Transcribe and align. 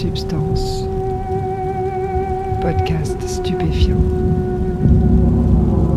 Substance. 0.00 0.84
Podcast 2.62 3.20
stupéfiant. 3.28 3.98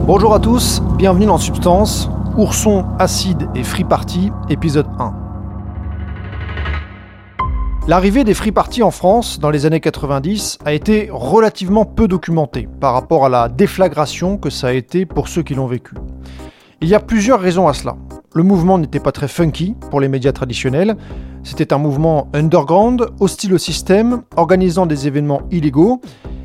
Bonjour 0.06 0.34
à 0.34 0.42
tous, 0.42 0.82
bienvenue 0.98 1.26
dans 1.26 1.38
Substance, 1.38 2.10
Ourson, 2.36 2.84
Acide 3.00 3.48
et 3.56 3.64
Free 3.64 3.86
Party, 3.86 4.30
épisode 4.50 4.88
1. 5.00 5.14
L'arrivée 7.88 8.26
des 8.26 8.34
free 8.34 8.52
parties 8.52 8.84
en 8.84 8.92
France 8.92 9.40
dans 9.40 9.50
les 9.50 9.66
années 9.66 9.80
90 9.80 10.58
a 10.66 10.74
été 10.74 11.08
relativement 11.10 11.86
peu 11.86 12.10
documentée 12.10 12.68
par 12.82 12.92
rapport 12.92 13.26
à 13.26 13.30
la 13.30 13.48
déflagration 13.48 14.38
que 14.38 14.50
ça 14.50 14.68
a 14.68 14.74
été 14.74 15.06
pour 15.06 15.30
ceux 15.30 15.44
qui 15.44 15.56
l'ont 15.56 15.68
vécu. 15.68 15.96
Il 16.82 16.90
y 16.90 16.94
a 16.94 17.00
plusieurs 17.00 17.40
raisons 17.40 17.70
à 17.70 17.74
cela. 17.74 17.96
Le 18.36 18.42
mouvement 18.42 18.80
n'était 18.80 19.00
pas 19.00 19.12
très 19.12 19.28
funky 19.28 19.76
pour 19.92 20.00
les 20.00 20.08
médias 20.08 20.32
traditionnels, 20.32 20.98
c'était 21.44 21.72
un 21.72 21.78
mouvement 21.78 22.30
underground, 22.34 23.06
hostile 23.20 23.54
au 23.54 23.60
système, 23.60 24.24
organisant 24.36 24.88
des 24.88 25.06
événements 25.06 25.44
illégaux, 25.52 26.02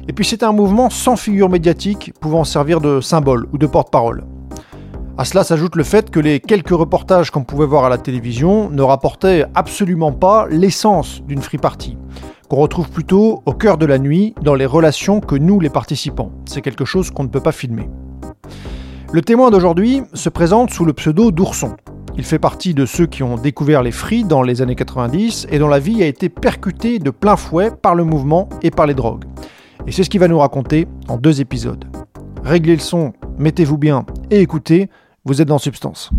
et 0.06 0.12
puis 0.12 0.26
c'était 0.26 0.44
un 0.44 0.52
mouvement 0.52 0.90
sans 0.90 1.16
figure 1.16 1.48
médiatique 1.48 2.12
pouvant 2.20 2.44
servir 2.44 2.82
de 2.82 3.00
symbole 3.00 3.46
ou 3.54 3.58
de 3.58 3.66
porte-parole. 3.66 4.24
À 5.16 5.24
cela 5.24 5.44
s'ajoute 5.44 5.76
le 5.76 5.82
fait 5.82 6.10
que 6.10 6.20
les 6.20 6.40
quelques 6.40 6.68
reportages 6.68 7.30
qu'on 7.30 7.44
pouvait 7.44 7.64
voir 7.64 7.86
à 7.86 7.88
la 7.88 7.96
télévision 7.96 8.68
ne 8.68 8.82
rapportaient 8.82 9.46
absolument 9.54 10.12
pas 10.12 10.46
l'essence 10.50 11.22
d'une 11.26 11.40
free 11.40 11.56
party, 11.56 11.96
qu'on 12.50 12.56
retrouve 12.56 12.90
plutôt 12.90 13.42
au 13.46 13.52
cœur 13.54 13.78
de 13.78 13.86
la 13.86 13.98
nuit 13.98 14.34
dans 14.42 14.54
les 14.54 14.66
relations 14.66 15.20
que 15.20 15.36
nous 15.36 15.58
les 15.58 15.70
participants. 15.70 16.32
C'est 16.44 16.60
quelque 16.60 16.84
chose 16.84 17.10
qu'on 17.10 17.24
ne 17.24 17.28
peut 17.28 17.40
pas 17.40 17.52
filmer. 17.52 17.88
Le 19.10 19.22
témoin 19.22 19.50
d'aujourd'hui 19.50 20.02
se 20.12 20.28
présente 20.28 20.70
sous 20.70 20.84
le 20.84 20.92
pseudo 20.92 21.30
d'Ourson. 21.30 21.76
Il 22.18 22.24
fait 22.24 22.38
partie 22.38 22.74
de 22.74 22.84
ceux 22.84 23.06
qui 23.06 23.22
ont 23.22 23.36
découvert 23.36 23.82
les 23.82 23.90
free 23.90 24.22
dans 24.22 24.42
les 24.42 24.60
années 24.60 24.74
90 24.74 25.46
et 25.50 25.58
dont 25.58 25.68
la 25.68 25.78
vie 25.78 26.02
a 26.02 26.06
été 26.06 26.28
percutée 26.28 26.98
de 26.98 27.08
plein 27.08 27.36
fouet 27.36 27.70
par 27.70 27.94
le 27.94 28.04
mouvement 28.04 28.50
et 28.62 28.70
par 28.70 28.86
les 28.86 28.92
drogues. 28.92 29.24
Et 29.86 29.92
c'est 29.92 30.04
ce 30.04 30.10
qu'il 30.10 30.20
va 30.20 30.28
nous 30.28 30.38
raconter 30.38 30.86
en 31.08 31.16
deux 31.16 31.40
épisodes. 31.40 31.86
Réglez 32.44 32.74
le 32.74 32.80
son, 32.80 33.14
mettez-vous 33.38 33.78
bien 33.78 34.04
et 34.30 34.40
écoutez, 34.40 34.90
vous 35.24 35.40
êtes 35.40 35.48
dans 35.48 35.58
Substance. 35.58 36.10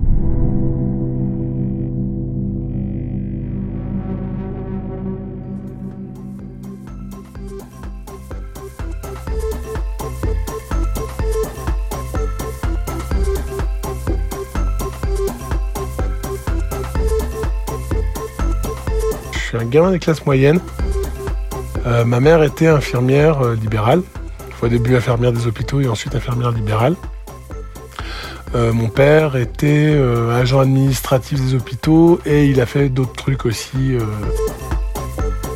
Gamin 19.69 19.91
des 19.91 19.99
classes 19.99 20.25
moyennes. 20.25 20.59
Euh, 21.85 22.03
ma 22.05 22.19
mère 22.19 22.43
était 22.43 22.67
infirmière 22.67 23.41
euh, 23.41 23.55
libérale. 23.55 24.01
Au 24.61 24.67
début 24.67 24.95
infirmière 24.95 25.31
des 25.31 25.47
hôpitaux 25.47 25.79
et 25.79 25.87
ensuite 25.87 26.15
infirmière 26.15 26.51
libérale. 26.51 26.95
Euh, 28.55 28.73
mon 28.73 28.89
père 28.89 29.37
était 29.37 29.97
agent 30.33 30.59
administratif 30.59 31.39
des 31.39 31.55
hôpitaux 31.55 32.19
et 32.25 32.47
il 32.47 32.59
a 32.59 32.65
fait 32.65 32.89
d'autres 32.89 33.13
trucs 33.13 33.45
aussi. 33.45 33.95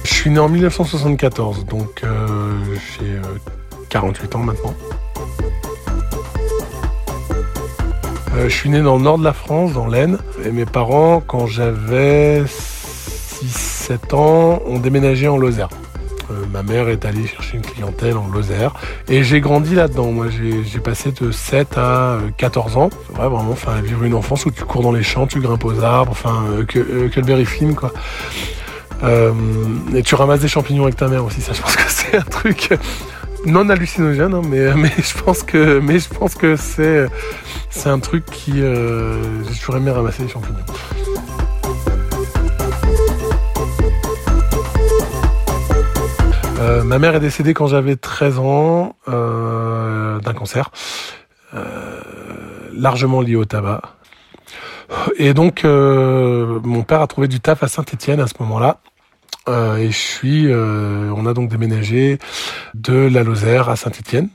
Je 0.04 0.14
suis 0.14 0.30
né 0.30 0.40
en 0.40 0.50
1974, 0.50 1.66
donc 1.66 2.02
j'ai 2.02 3.12
euh, 3.12 3.22
48 3.90 4.36
ans 4.36 4.40
maintenant. 4.40 4.74
Je 8.36 8.50
suis 8.50 8.70
né 8.70 8.82
dans 8.82 8.98
le 8.98 9.04
nord 9.04 9.18
de 9.18 9.24
la 9.24 9.34
France, 9.34 9.74
dans 9.74 9.88
l'Aisne, 9.88 10.18
et 10.44 10.52
mes 10.52 10.66
parents, 10.66 11.22
quand 11.26 11.46
j'avais 11.46 12.44
6-7 13.90 14.16
ans, 14.16 14.62
ont 14.66 14.80
déménagé 14.80 15.28
en 15.28 15.38
Lozère. 15.38 15.70
Euh, 16.32 16.46
ma 16.52 16.64
mère 16.64 16.88
est 16.88 17.06
allée 17.06 17.28
chercher 17.28 17.58
une 17.58 17.64
clientèle 17.64 18.18
en 18.18 18.28
Lozère. 18.28 18.74
Et 19.10 19.24
j'ai 19.24 19.42
grandi 19.42 19.76
là-dedans. 19.76 20.12
Moi, 20.12 20.28
j'ai 20.30 20.80
passé 20.80 21.12
de 21.12 21.32
7 21.32 21.78
à 21.78 21.82
euh, 21.82 22.20
14 22.38 22.78
ans. 22.78 22.90
C'est 23.08 23.18
vrai, 23.18 23.28
vraiment, 23.28 23.56
vivre 23.84 24.04
une 24.04 24.14
enfance 24.14 24.46
où 24.46 24.52
tu 24.52 24.64
cours 24.64 24.84
dans 24.84 24.92
les 24.92 25.04
champs, 25.04 25.28
tu 25.28 25.40
grimpes 25.40 25.66
aux 25.66 25.84
arbres, 25.84 26.16
euh, 26.26 26.64
que, 26.64 26.80
euh, 26.80 27.10
le 27.14 27.22
berry 27.22 27.46
film, 27.46 27.76
quoi. 27.76 27.92
Euh, 29.04 29.34
et 29.94 30.02
tu 30.02 30.16
ramasses 30.16 30.40
des 30.40 30.48
champignons 30.48 30.84
avec 30.84 30.96
ta 30.96 31.08
mère 31.08 31.26
aussi. 31.26 31.42
Ça, 31.42 31.52
je 31.52 31.62
pense 31.62 31.76
que 31.76 31.84
c'est 31.88 32.18
un 32.18 32.22
truc 32.22 32.70
non 33.46 33.70
hallucinogène, 33.70 34.34
hein, 34.34 34.42
mais, 34.44 34.90
je 34.98 35.18
pense 35.18 35.44
que, 35.44 36.56
c'est, 36.58 37.08
c'est 37.70 37.90
un 37.90 38.00
truc 38.00 38.26
qui, 38.26 38.54
euh, 38.56 39.44
toujours 39.60 39.78
aimé 39.78 39.92
ramasser 39.92 40.24
des 40.24 40.30
champignons. 40.30 40.64
Euh, 46.64 46.84
ma 46.84 46.98
mère 46.98 47.14
est 47.16 47.20
décédée 47.20 47.54
quand 47.54 47.68
j'avais 47.68 47.98
13 47.98 48.40
ans 48.40 48.96
euh, 49.10 50.20
d'un 50.20 50.34
cancer, 50.34 50.72
euh, 51.54 52.00
largement 52.74 53.20
lié 53.20 53.36
au 53.36 53.44
tabac. 53.44 53.82
Et 55.18 55.34
donc, 55.34 55.66
euh, 55.66 56.60
mon 56.64 56.84
père 56.84 57.02
a 57.02 57.08
trouvé 57.08 57.28
du 57.28 57.42
taf 57.42 57.64
à 57.64 57.68
Saint-Étienne 57.68 58.22
à 58.22 58.28
ce 58.28 58.36
moment-là. 58.40 58.80
Euh, 59.50 59.76
et 59.76 59.92
je 59.92 59.98
suis, 59.98 60.48
on 60.54 61.26
a 61.26 61.34
donc 61.34 61.50
déménagé 61.50 62.18
de 62.76 63.10
la 63.12 63.24
Lozère 63.24 63.68
à 63.68 63.76
Saint-Étienne. 63.76 64.30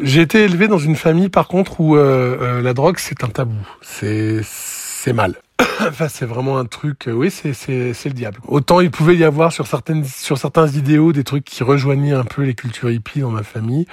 J'ai 0.00 0.20
été 0.20 0.44
élevé 0.44 0.68
dans 0.68 0.78
une 0.78 0.96
famille, 0.96 1.28
par 1.28 1.48
contre, 1.48 1.80
où 1.80 1.96
la 1.96 2.72
drogue 2.72 2.98
c'est 2.98 3.24
un 3.24 3.28
tabou, 3.28 3.66
c'est 3.82 4.40
c'est 4.44 5.12
mal. 5.12 5.34
enfin, 5.88 6.08
c'est 6.08 6.24
vraiment 6.26 6.58
un 6.58 6.64
truc. 6.64 7.08
euh, 7.08 7.12
oui, 7.12 7.30
c'est 7.30 7.52
c'est 7.52 8.08
le 8.08 8.14
diable. 8.14 8.38
Autant 8.48 8.80
il 8.80 8.90
pouvait 8.90 9.16
y 9.16 9.24
avoir 9.24 9.52
sur 9.52 9.66
certaines 9.66 10.04
sur 10.04 10.38
certains 10.38 10.66
idéaux 10.68 11.12
des 11.12 11.24
trucs 11.24 11.44
qui 11.44 11.62
rejoignaient 11.62 12.12
un 12.12 12.24
peu 12.24 12.42
les 12.42 12.54
cultures 12.54 12.90
hippies 12.90 13.20
dans 13.20 13.30
ma 13.30 13.42
famille. 13.42 13.86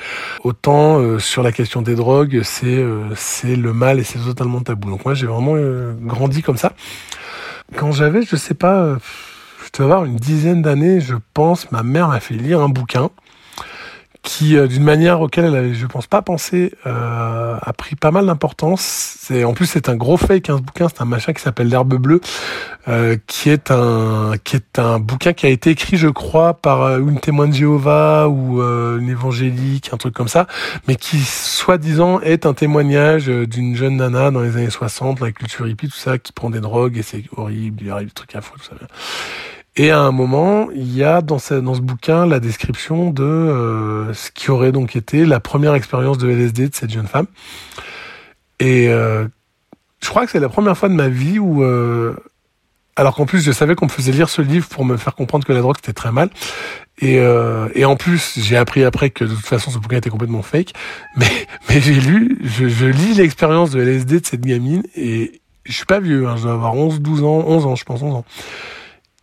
Autant 0.44 1.00
euh, 1.00 1.20
sur 1.20 1.44
la 1.44 1.52
question 1.52 1.82
des 1.82 1.96
drogues, 1.96 2.42
c'est 2.44 2.66
euh, 2.68 3.14
c'est 3.16 3.56
le 3.56 3.74
mal 3.74 4.00
et 4.00 4.04
c'est 4.04 4.20
totalement 4.20 4.62
tabou. 4.62 4.90
Donc 4.90 5.06
moi, 5.06 5.14
j'ai 5.14 5.28
vraiment 5.28 5.56
euh, 5.56 5.94
grandi 6.02 6.42
comme 6.42 6.58
ça. 6.58 6.74
Quand 7.76 7.92
j'avais, 7.92 8.24
je 8.24 8.36
sais 8.36 8.56
pas, 8.56 8.80
euh, 8.82 8.96
je 9.64 9.70
dois 9.78 9.86
avoir 9.86 10.06
une 10.06 10.16
dizaine 10.16 10.62
d'années, 10.62 11.00
je 11.02 11.16
pense, 11.34 11.72
ma 11.72 11.84
mère 11.84 12.08
m'a 12.08 12.20
fait 12.20 12.34
lire 12.34 12.62
un 12.62 12.70
bouquin 12.70 13.10
qui, 14.30 14.56
euh, 14.58 14.68
d'une 14.68 14.84
manière 14.84 15.22
auquel 15.22 15.46
elle 15.46 15.56
avait, 15.56 15.74
je 15.74 15.88
pense 15.88 16.06
pas 16.06 16.22
pensé, 16.22 16.72
euh, 16.86 17.58
a 17.60 17.74
pris 17.74 17.96
pas 17.96 18.12
mal 18.12 18.28
d'importance. 18.28 18.82
C'est, 19.22 19.44
en 19.44 19.56
plus, 19.56 19.66
c'est 19.66 19.90
un 19.90 19.96
gros 19.96 20.18
fake, 20.18 20.52
hein, 20.52 20.58
ce 20.58 20.62
bouquin. 20.62 20.88
C'est 20.88 21.02
un 21.02 21.06
machin 21.06 21.34
qui 21.34 21.42
s'appelle 21.42 21.68
l'herbe 21.68 21.96
bleue, 21.96 22.22
euh, 22.88 23.18
qui 23.26 23.50
est 23.50 23.72
un, 23.72 24.34
qui 24.44 24.56
est 24.56 24.78
un 24.78 25.00
bouquin 25.00 25.34
qui 25.34 25.48
a 25.48 25.50
été 25.50 25.72
écrit, 25.72 25.98
je 25.98 26.10
crois, 26.10 26.54
par 26.54 26.84
euh, 26.84 27.00
une 27.00 27.20
témoin 27.20 27.48
de 27.48 27.54
Jéhovah 27.54 28.30
ou 28.30 28.62
euh, 28.62 29.00
une 29.00 29.10
évangélique, 29.10 29.90
un 29.94 29.98
truc 29.98 30.14
comme 30.14 30.28
ça, 30.28 30.46
mais 30.88 30.96
qui, 30.96 31.18
soi-disant, 31.22 32.20
est 32.22 32.46
un 32.46 32.54
témoignage 32.54 33.32
euh, 33.32 33.48
d'une 33.48 33.76
jeune 33.76 33.98
nana 33.98 34.30
dans 34.30 34.42
les 34.42 34.58
années 34.58 34.70
60, 34.70 35.22
la 35.22 35.32
culture 35.32 35.68
hippie, 35.68 35.90
tout 35.90 35.98
ça, 35.98 36.20
qui 36.20 36.34
prend 36.34 36.52
des 36.52 36.60
drogues 36.60 36.98
et 36.98 37.02
c'est 37.02 37.24
horrible, 37.36 37.82
il 37.82 37.90
arrive 37.90 38.10
des 38.10 38.14
trucs 38.14 38.36
à 38.36 38.42
fou, 38.42 38.54
tout 38.60 38.66
ça. 38.66 38.76
Et 39.80 39.92
à 39.92 40.02
un 40.02 40.12
moment, 40.12 40.68
il 40.76 40.94
y 40.94 41.06
a 41.06 41.22
dans 41.22 41.40
ce, 41.40 41.54
bouquin 41.80 42.26
la 42.26 42.42
description 42.42 43.12
de 43.12 43.24
euh, 43.24 44.14
ce 44.14 44.30
qui 44.30 44.52
aurait 44.52 44.74
donc 44.74 44.98
été 44.98 45.26
la 45.26 45.40
première 45.40 45.74
expérience 45.74 46.18
de 46.18 46.30
LSD 46.30 46.68
de 46.68 46.76
cette 46.76 46.92
jeune 46.92 47.08
femme. 47.08 47.28
Et 48.60 48.90
euh, 48.90 49.26
je 50.04 50.10
crois 50.10 50.26
que 50.26 50.32
c'est 50.34 50.42
la 50.42 50.50
première 50.50 50.78
fois 50.78 50.90
de 50.90 50.96
ma 50.96 51.08
vie 51.08 51.40
où, 51.40 51.64
euh, 51.64 52.14
alors 52.98 53.16
qu'en 53.16 53.26
plus 53.26 53.40
je 53.42 53.54
savais 53.54 53.76
qu'on 53.76 53.86
me 53.86 53.90
faisait 53.90 54.12
lire 54.12 54.28
ce 54.28 54.42
livre 54.42 54.68
pour 54.68 54.84
me 54.84 54.98
faire 54.98 55.16
comprendre 55.16 55.48
que 55.48 55.54
la 55.54 55.62
drogue 55.62 55.78
c'était 55.78 55.94
très 55.94 56.12
mal. 56.12 56.30
Et, 56.98 57.18
euh, 57.18 57.70
et 57.74 57.86
en 57.86 57.96
plus, 57.96 58.38
j'ai 58.38 58.58
appris 58.58 58.84
après 58.84 59.12
que 59.12 59.24
de 59.24 59.34
toute 59.34 59.46
façon 59.46 59.72
ce 59.72 59.78
bouquin 59.78 59.96
était 59.96 60.10
complètement 60.10 60.42
fake. 60.42 60.74
Mais, 61.16 61.48
mais 61.70 61.80
j'ai 61.80 61.94
lu, 61.94 62.38
je, 62.44 62.68
je 62.68 62.86
lis 62.86 63.14
l'expérience 63.14 63.72
de 63.72 63.80
LSD 63.80 64.20
de 64.20 64.26
cette 64.26 64.42
gamine 64.42 64.84
et 64.98 65.40
je 65.64 65.72
suis 65.72 65.86
pas 65.86 66.02
vieux, 66.02 66.28
hein, 66.28 66.36
je 66.36 66.44
dois 66.44 66.52
avoir 66.52 66.74
11, 66.74 67.00
12 67.00 67.24
ans, 67.24 67.46
11 67.48 67.66
ans, 67.66 67.76
je 67.78 67.86
pense, 67.86 68.02
11 68.02 68.16
ans. 68.16 68.26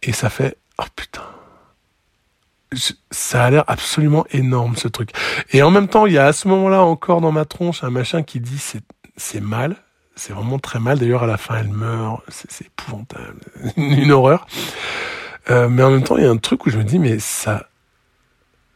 Et 0.06 0.12
ça 0.12 0.30
fait, 0.30 0.56
oh 0.78 0.84
putain. 0.94 1.22
Ça 3.10 3.44
a 3.44 3.50
l'air 3.50 3.64
absolument 3.66 4.24
énorme 4.30 4.76
ce 4.76 4.88
truc. 4.88 5.10
Et 5.52 5.62
en 5.62 5.70
même 5.70 5.88
temps, 5.88 6.06
il 6.06 6.14
y 6.14 6.18
a 6.18 6.26
à 6.26 6.32
ce 6.32 6.48
moment-là 6.48 6.82
encore 6.82 7.20
dans 7.20 7.32
ma 7.32 7.44
tronche 7.44 7.84
un 7.84 7.90
machin 7.90 8.22
qui 8.22 8.40
dit 8.40 8.58
c'est 8.58 8.82
c'est 9.16 9.40
mal, 9.40 9.76
c'est 10.14 10.32
vraiment 10.32 10.58
très 10.58 10.78
mal. 10.78 10.98
D'ailleurs, 10.98 11.22
à 11.22 11.26
la 11.26 11.36
fin, 11.36 11.56
elle 11.58 11.68
meurt, 11.68 12.22
c'est 12.28 12.50
c'est 12.50 12.66
épouvantable, 12.66 13.40
une 13.76 14.12
horreur. 14.12 14.46
Euh, 15.50 15.68
mais 15.68 15.82
en 15.82 15.90
même 15.90 16.02
temps, 16.02 16.16
il 16.16 16.24
y 16.24 16.26
a 16.26 16.30
un 16.30 16.36
truc 16.36 16.66
où 16.66 16.70
je 16.70 16.78
me 16.78 16.84
dis 16.84 16.98
mais 16.98 17.18
ça, 17.18 17.68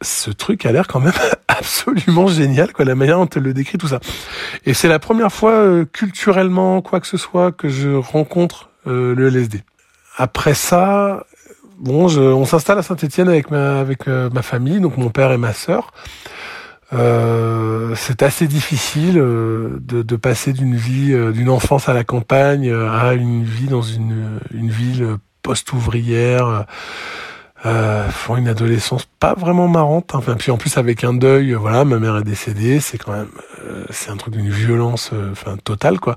ce 0.02 0.30
truc 0.30 0.64
a 0.66 0.72
l'air 0.72 0.86
quand 0.86 1.00
même 1.00 1.12
absolument 1.48 2.26
génial, 2.26 2.72
quoi, 2.72 2.84
la 2.84 2.94
manière 2.94 3.18
dont 3.18 3.28
elle 3.28 3.42
le 3.42 3.54
décrit, 3.54 3.78
tout 3.78 3.88
ça. 3.88 4.00
Et 4.66 4.74
c'est 4.74 4.88
la 4.88 4.98
première 4.98 5.32
fois 5.32 5.52
euh, 5.52 5.84
culturellement, 5.84 6.80
quoi 6.80 7.00
que 7.00 7.06
ce 7.06 7.16
soit, 7.16 7.52
que 7.52 7.68
je 7.68 7.90
rencontre 7.90 8.70
euh, 8.86 9.14
le 9.14 9.28
LSD. 9.28 9.62
Après 10.22 10.52
ça, 10.52 11.24
bon, 11.78 12.06
je, 12.08 12.20
on 12.20 12.44
s'installe 12.44 12.78
à 12.78 12.82
Saint-Étienne 12.82 13.26
avec 13.26 13.50
ma 13.50 13.80
avec 13.80 14.06
euh, 14.06 14.28
ma 14.28 14.42
famille, 14.42 14.78
donc 14.78 14.98
mon 14.98 15.08
père 15.08 15.32
et 15.32 15.38
ma 15.38 15.54
sœur. 15.54 15.94
Euh, 16.92 17.94
c'est 17.96 18.22
assez 18.22 18.46
difficile 18.46 19.16
euh, 19.16 19.78
de, 19.80 20.02
de 20.02 20.16
passer 20.16 20.52
d'une 20.52 20.76
vie, 20.76 21.14
euh, 21.14 21.32
d'une 21.32 21.48
enfance 21.48 21.88
à 21.88 21.94
la 21.94 22.04
campagne 22.04 22.70
à 22.70 23.14
une 23.14 23.44
vie 23.44 23.68
dans 23.68 23.80
une, 23.80 24.40
une 24.52 24.68
ville 24.68 25.16
post-ouvrière, 25.42 26.66
euh, 27.66 28.08
une 28.36 28.48
adolescence 28.48 29.06
pas 29.18 29.34
vraiment 29.34 29.68
marrante. 29.68 30.14
Hein. 30.14 30.18
Enfin, 30.18 30.34
puis 30.34 30.50
en 30.50 30.56
plus 30.56 30.78
avec 30.78 31.04
un 31.04 31.12
deuil, 31.12 31.52
voilà, 31.52 31.84
ma 31.84 31.98
mère 31.98 32.16
est 32.16 32.24
décédée, 32.24 32.80
c'est 32.80 32.98
quand 32.98 33.12
même, 33.12 33.28
euh, 33.64 33.84
c'est 33.90 34.10
un 34.10 34.16
truc 34.16 34.34
d'une 34.34 34.50
violence, 34.50 35.10
euh, 35.12 35.32
enfin 35.32 35.56
totale 35.62 36.00
quoi. 36.00 36.16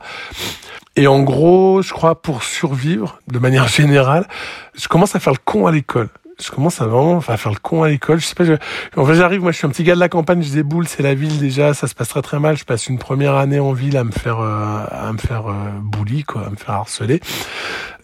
Et 0.95 1.07
en 1.07 1.21
gros, 1.21 1.81
je 1.81 1.91
crois 1.91 2.21
pour 2.21 2.43
survivre, 2.43 3.19
de 3.27 3.39
manière 3.39 3.67
générale, 3.79 4.27
je 4.75 4.87
commence 4.87 5.15
à 5.15 5.19
faire 5.19 5.33
le 5.33 5.39
con 5.43 5.67
à 5.67 5.71
l'école 5.71 6.09
je 6.41 6.51
commence 6.51 6.81
à 6.81 6.85
vraiment 6.87 7.19
à 7.19 7.37
faire 7.37 7.51
le 7.51 7.59
con 7.59 7.83
à 7.83 7.89
l'école. 7.89 8.19
Je 8.19 8.25
sais 8.25 8.35
pas, 8.35 8.43
je... 8.43 8.53
en 8.95 9.05
fait, 9.05 9.15
j'arrive, 9.15 9.41
moi, 9.41 9.51
je 9.51 9.57
suis 9.57 9.67
un 9.67 9.69
petit 9.69 9.83
gars 9.83 9.95
de 9.95 9.99
la 9.99 10.09
campagne, 10.09 10.41
je 10.41 10.53
déboule, 10.53 10.87
c'est 10.87 11.03
la 11.03 11.13
ville 11.13 11.39
déjà, 11.39 11.73
ça 11.73 11.87
se 11.87 11.95
passe 11.95 12.09
très 12.09 12.21
très 12.21 12.39
mal. 12.39 12.57
Je 12.57 12.65
passe 12.65 12.87
une 12.87 12.97
première 12.97 13.35
année 13.35 13.59
en 13.59 13.73
ville 13.73 13.97
à 13.97 14.03
me 14.03 14.11
faire, 14.11 14.39
euh, 14.39 14.85
à 14.89 15.11
me 15.13 15.17
faire 15.17 15.47
euh, 15.47 15.53
bully, 15.81 16.23
quoi, 16.23 16.45
à 16.47 16.49
me 16.49 16.55
faire 16.55 16.75
harceler. 16.75 17.21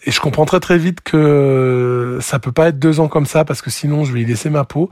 Et 0.06 0.12
je 0.12 0.19
comprends 0.19 0.46
très 0.46 0.60
très 0.60 0.78
vite 0.78 1.01
que 1.01 2.18
ça 2.22 2.40
peut 2.40 2.51
pas 2.51 2.69
être 2.69 2.80
deux 2.80 3.00
ans 3.00 3.07
comme 3.07 3.25
ça 3.25 3.46
parce 3.46 3.62
que 3.62 3.69
sinon 3.69 4.06
je 4.06 4.13
vais 4.13 4.22
y 4.22 4.25
laisser 4.25 4.50
ma 4.50 4.63
peau. 4.63 4.90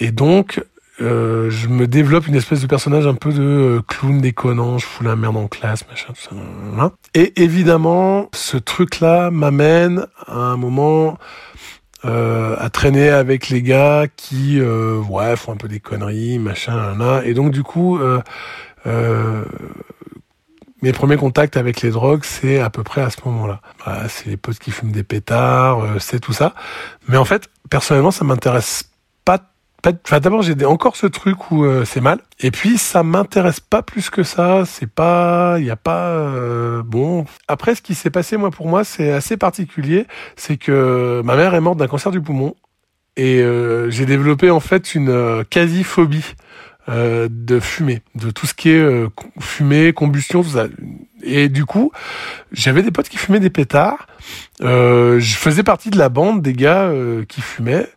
Et 0.00 0.10
donc, 0.10 0.62
euh, 1.00 1.48
je 1.50 1.68
me 1.68 1.86
développe 1.86 2.26
une 2.26 2.34
espèce 2.34 2.60
de 2.60 2.66
personnage 2.66 3.06
un 3.06 3.14
peu 3.14 3.32
de 3.32 3.42
euh, 3.42 3.82
clown 3.86 4.20
déconnant, 4.20 4.78
je 4.78 4.86
fous 4.86 5.04
la 5.04 5.14
merde 5.14 5.36
en 5.36 5.46
classe, 5.46 5.86
machin, 5.88 6.08
tout 6.08 6.34
ça. 6.76 6.92
Et 7.14 7.40
évidemment, 7.40 8.28
ce 8.34 8.56
truc-là 8.56 9.30
m'amène 9.30 10.06
à 10.26 10.36
un 10.38 10.56
moment 10.56 11.16
euh, 12.04 12.54
à 12.58 12.70
traîner 12.70 13.08
avec 13.08 13.48
les 13.48 13.60
gars 13.60 14.06
qui 14.16 14.60
euh, 14.60 15.00
ouais 15.10 15.34
font 15.34 15.52
un 15.52 15.56
peu 15.56 15.66
des 15.66 15.80
conneries 15.80 16.38
machin 16.38 16.96
là, 16.96 17.22
et 17.24 17.34
donc 17.34 17.50
du 17.50 17.64
coup 17.64 17.98
euh, 17.98 18.20
mes 20.82 20.92
premiers 20.92 21.16
contacts 21.16 21.56
avec 21.56 21.82
les 21.82 21.90
drogues 21.90 22.24
c'est 22.24 22.60
à 22.60 22.70
peu 22.70 22.82
près 22.82 23.02
à 23.02 23.10
ce 23.10 23.18
moment-là 23.24 23.60
bah, 23.84 24.08
c'est 24.08 24.26
les 24.26 24.36
potes 24.36 24.58
qui 24.58 24.70
fument 24.70 24.92
des 24.92 25.04
pétards 25.04 25.80
euh, 25.80 25.98
c'est 25.98 26.20
tout 26.20 26.32
ça 26.32 26.54
mais 27.08 27.16
en 27.16 27.24
fait 27.24 27.48
personnellement 27.68 28.10
ça 28.10 28.24
m'intéresse 28.24 28.90
Enfin, 29.86 30.18
d'abord, 30.18 30.42
j'ai 30.42 30.64
encore 30.64 30.96
ce 30.96 31.06
truc 31.06 31.52
où 31.52 31.64
euh, 31.64 31.84
c'est 31.84 32.00
mal. 32.00 32.18
Et 32.40 32.50
puis, 32.50 32.78
ça 32.78 33.04
m'intéresse 33.04 33.60
pas 33.60 33.82
plus 33.82 34.10
que 34.10 34.24
ça. 34.24 34.64
C'est 34.66 34.90
pas, 34.90 35.56
il 35.60 35.66
y 35.66 35.70
a 35.70 35.76
pas, 35.76 36.08
euh, 36.08 36.82
bon. 36.82 37.26
Après, 37.46 37.76
ce 37.76 37.82
qui 37.82 37.94
s'est 37.94 38.10
passé, 38.10 38.36
moi, 38.36 38.50
pour 38.50 38.66
moi, 38.66 38.82
c'est 38.82 39.12
assez 39.12 39.36
particulier. 39.36 40.06
C'est 40.36 40.56
que 40.56 41.22
ma 41.24 41.36
mère 41.36 41.54
est 41.54 41.60
morte 41.60 41.78
d'un 41.78 41.86
cancer 41.86 42.10
du 42.10 42.20
poumon. 42.20 42.56
Et 43.18 43.42
euh, 43.42 43.90
j'ai 43.90 44.06
développé, 44.06 44.48
en 44.50 44.60
fait, 44.60 44.94
une 44.94 45.44
quasi-phobie 45.50 46.34
de 46.88 47.60
fumée. 47.60 48.00
De 48.14 48.30
tout 48.30 48.46
ce 48.46 48.54
qui 48.54 48.70
est 48.70 48.86
fumée, 49.38 49.92
combustion, 49.92 50.42
tout 50.42 50.48
ça. 50.48 50.68
Et 51.22 51.50
du 51.50 51.66
coup, 51.66 51.92
j'avais 52.50 52.82
des 52.82 52.90
potes 52.90 53.10
qui 53.10 53.18
fumaient 53.18 53.40
des 53.40 53.50
pétards. 53.50 54.06
je 54.62 55.34
faisais 55.36 55.62
partie 55.62 55.90
de 55.90 55.98
la 55.98 56.08
bande 56.08 56.40
des 56.40 56.54
gars 56.54 56.90
qui 57.28 57.42
fumaient. 57.42 57.88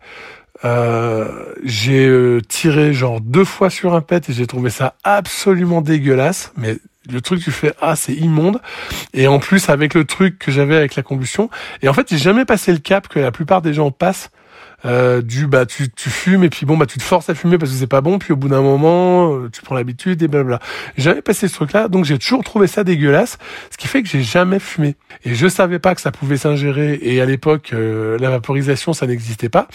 Euh, 0.63 1.53
j'ai 1.63 2.05
euh, 2.07 2.39
tiré 2.47 2.93
genre 2.93 3.19
deux 3.19 3.45
fois 3.45 3.69
sur 3.69 3.95
un 3.95 4.01
pet 4.01 4.29
et 4.29 4.33
j'ai 4.33 4.45
trouvé 4.45 4.69
ça 4.69 4.95
absolument 5.03 5.81
dégueulasse. 5.81 6.51
Mais 6.55 6.77
le 7.11 7.21
truc 7.21 7.41
tu 7.41 7.51
fais 7.51 7.73
ah 7.81 7.95
c'est 7.95 8.13
immonde 8.13 8.61
et 9.15 9.27
en 9.27 9.39
plus 9.39 9.69
avec 9.69 9.95
le 9.95 10.05
truc 10.05 10.37
que 10.37 10.51
j'avais 10.51 10.75
avec 10.75 10.95
la 10.95 11.01
combustion 11.01 11.49
et 11.81 11.89
en 11.89 11.93
fait 11.93 12.07
j'ai 12.11 12.19
jamais 12.19 12.45
passé 12.45 12.71
le 12.71 12.77
cap 12.77 13.07
que 13.07 13.17
la 13.17 13.31
plupart 13.31 13.63
des 13.63 13.73
gens 13.73 13.89
passent 13.89 14.29
euh, 14.85 15.21
du 15.21 15.47
bah 15.47 15.65
tu, 15.65 15.89
tu 15.91 16.09
fumes 16.09 16.43
et 16.43 16.49
puis 16.49 16.65
bon 16.65 16.77
bah 16.77 16.85
tu 16.85 16.97
te 16.97 17.03
forces 17.03 17.29
à 17.29 17.35
fumer 17.35 17.57
parce 17.57 17.71
que 17.71 17.77
c'est 17.77 17.87
pas 17.87 18.01
bon 18.01 18.17
puis 18.17 18.33
au 18.33 18.35
bout 18.35 18.49
d'un 18.49 18.61
moment 18.61 19.33
euh, 19.35 19.49
tu 19.51 19.61
prends 19.61 19.75
l'habitude 19.75 20.21
et 20.23 20.27
blabla. 20.27 20.59
J'avais 20.97 21.21
passé 21.21 21.47
ce 21.47 21.53
truc 21.53 21.73
là 21.73 21.87
donc 21.87 22.05
j'ai 22.05 22.17
toujours 22.17 22.43
trouvé 22.43 22.67
ça 22.67 22.83
dégueulasse 22.83 23.37
ce 23.69 23.77
qui 23.77 23.87
fait 23.87 24.01
que 24.01 24.09
j'ai 24.09 24.23
jamais 24.23 24.59
fumé 24.59 24.95
et 25.23 25.35
je 25.35 25.47
savais 25.47 25.79
pas 25.79 25.93
que 25.95 26.01
ça 26.01 26.11
pouvait 26.11 26.37
s'ingérer 26.37 26.99
et 27.01 27.21
à 27.21 27.25
l'époque 27.25 27.71
euh, 27.73 28.17
la 28.19 28.29
vaporisation 28.29 28.93
ça 28.93 29.05
n'existait 29.05 29.49
pas. 29.49 29.67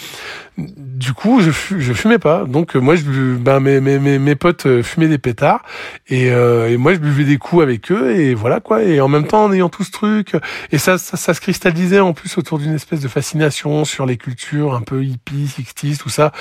Du 0.59 1.13
coup 1.13 1.41
je 1.41 1.93
fumais 1.93 2.19
pas 2.19 2.45
donc 2.45 2.75
euh, 2.75 2.81
moi 2.81 2.97
je 2.97 3.37
ben 3.37 3.61
mes 3.61 3.81
mes 3.81 3.99
mes, 3.99 4.19
mes 4.19 4.35
potes 4.35 4.83
fumaient 4.83 5.09
des 5.09 5.19
pétards 5.19 5.63
et, 6.09 6.27
et 6.27 6.77
moi 6.77 6.95
je 6.95 6.99
buvais 6.99 7.25
des 7.25 7.39
coups 7.39 7.63
avec 7.63 7.93
eux 7.93 8.15
et 8.17 8.35
voilà 8.35 8.61
quoi 8.61 8.83
et 8.83 9.01
en 9.01 9.09
même 9.09 9.27
temps 9.27 9.45
en 9.45 9.53
ayant 9.53 9.69
tout 9.69 9.85
ce 9.85 9.91
truc 9.91 10.37
et 10.73 10.79
ça 10.79 10.99
ça, 10.99 11.17
ça 11.17 11.35
se 11.35 11.41
cristallisait 11.41 12.01
en 12.01 12.13
plus 12.13 12.37
autour 12.39 12.59
d'une 12.59 12.75
espèce 12.75 13.01
de 13.01 13.09
fascination 13.09 13.85
sur 13.85 14.07
les 14.07 14.17
cultures 14.17 14.75
un 14.75 14.81
peu 14.81 14.96
hippie, 15.03 15.49
60 15.49 15.99
tout 15.99 16.09
ça. 16.09 16.33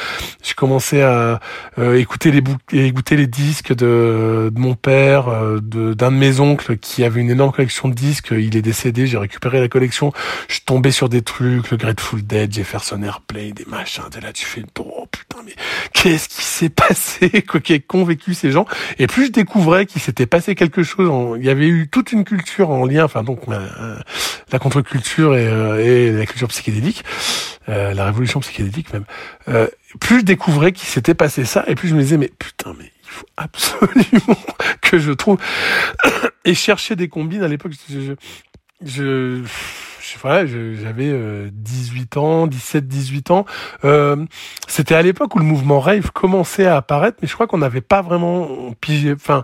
J'ai 0.43 0.53
commencé 0.53 1.01
à 1.01 1.39
euh, 1.77 1.97
écouter 1.97 2.31
les 2.31 2.43
écouter 2.71 3.15
les 3.15 3.27
disques 3.27 3.73
de, 3.73 4.51
de 4.53 4.59
mon 4.59 4.75
père, 4.75 5.27
euh, 5.27 5.59
de 5.61 5.93
d'un 5.93 6.11
de 6.11 6.17
mes 6.17 6.39
oncles 6.39 6.77
qui 6.77 7.03
avait 7.03 7.21
une 7.21 7.29
énorme 7.29 7.51
collection 7.51 7.89
de 7.89 7.93
disques. 7.93 8.29
Il 8.31 8.55
est 8.55 8.61
décédé, 8.61 9.07
j'ai 9.07 9.17
récupéré 9.17 9.59
la 9.59 9.67
collection. 9.67 10.11
Je 10.47 10.55
suis 10.55 10.63
tombé 10.63 10.91
sur 10.91 11.09
des 11.09 11.21
trucs, 11.21 11.71
le 11.71 11.77
Grateful 11.77 12.21
Dead, 12.25 12.53
Jefferson 12.53 13.01
Airplane, 13.03 13.51
des 13.51 13.65
machins. 13.65 14.03
T'es 14.09 14.21
là, 14.21 14.33
tu 14.33 14.45
fais 14.45 14.63
oh 14.79 15.07
putain, 15.11 15.39
mais 15.45 15.53
qu'est-ce 15.93 16.29
qui 16.29 16.43
s'est 16.43 16.69
passé? 16.69 17.43
Quoi 17.43 17.59
qu'est 17.59 17.79
convaincu 17.79 18.33
ces 18.33 18.51
gens? 18.51 18.65
Et 18.99 19.07
plus 19.07 19.27
je 19.27 19.31
découvrais 19.31 19.85
qu'il 19.85 20.01
s'était 20.01 20.25
passé 20.25 20.55
quelque 20.55 20.83
chose, 20.83 21.37
il 21.39 21.45
y 21.45 21.49
avait 21.49 21.67
eu 21.67 21.87
toute 21.89 22.11
une 22.11 22.23
culture 22.23 22.69
en 22.69 22.85
lien, 22.85 23.05
enfin 23.05 23.23
donc 23.23 23.41
euh, 23.49 23.97
la 24.51 24.59
contre-culture 24.59 25.35
et, 25.35 25.45
et 25.45 26.11
la 26.11 26.25
culture 26.25 26.47
psychédélique. 26.47 27.03
Euh, 27.69 27.93
la 27.93 28.05
révolution 28.05 28.39
psychédélique 28.41 28.93
même, 28.93 29.05
euh, 29.47 29.67
plus 29.99 30.19
je 30.19 30.25
découvrais 30.25 30.71
qu'il 30.71 30.87
s'était 30.87 31.15
passé 31.15 31.45
ça, 31.45 31.63
et 31.67 31.75
plus 31.75 31.87
je 31.87 31.95
me 31.95 32.01
disais, 32.01 32.17
mais 32.17 32.31
putain, 32.37 32.75
mais 32.77 32.91
il 33.03 33.09
faut 33.09 33.25
absolument 33.37 34.37
que 34.81 34.99
je 34.99 35.11
trouve... 35.11 35.39
et 36.45 36.53
chercher 36.53 36.95
des 36.95 37.07
combines, 37.07 37.43
à 37.43 37.47
l'époque, 37.47 37.73
je... 37.89 38.13
je, 38.83 39.43
voilà, 40.21 40.45
j'avais 40.45 41.49
18 41.51 42.17
euh, 42.17 42.19
ans, 42.19 42.47
17, 42.47 42.87
18 42.87 43.31
ans. 43.31 43.45
Euh, 43.83 44.25
C'était 44.67 44.95
à 44.95 45.01
l'époque 45.01 45.35
où 45.35 45.39
le 45.39 45.45
mouvement 45.45 45.79
rave 45.79 46.11
commençait 46.11 46.65
à 46.65 46.77
apparaître, 46.77 47.17
mais 47.21 47.27
je 47.27 47.33
crois 47.33 47.47
qu'on 47.47 47.57
n'avait 47.57 47.81
pas 47.81 48.01
vraiment 48.01 48.73
pigé. 48.81 49.13
Enfin, 49.13 49.43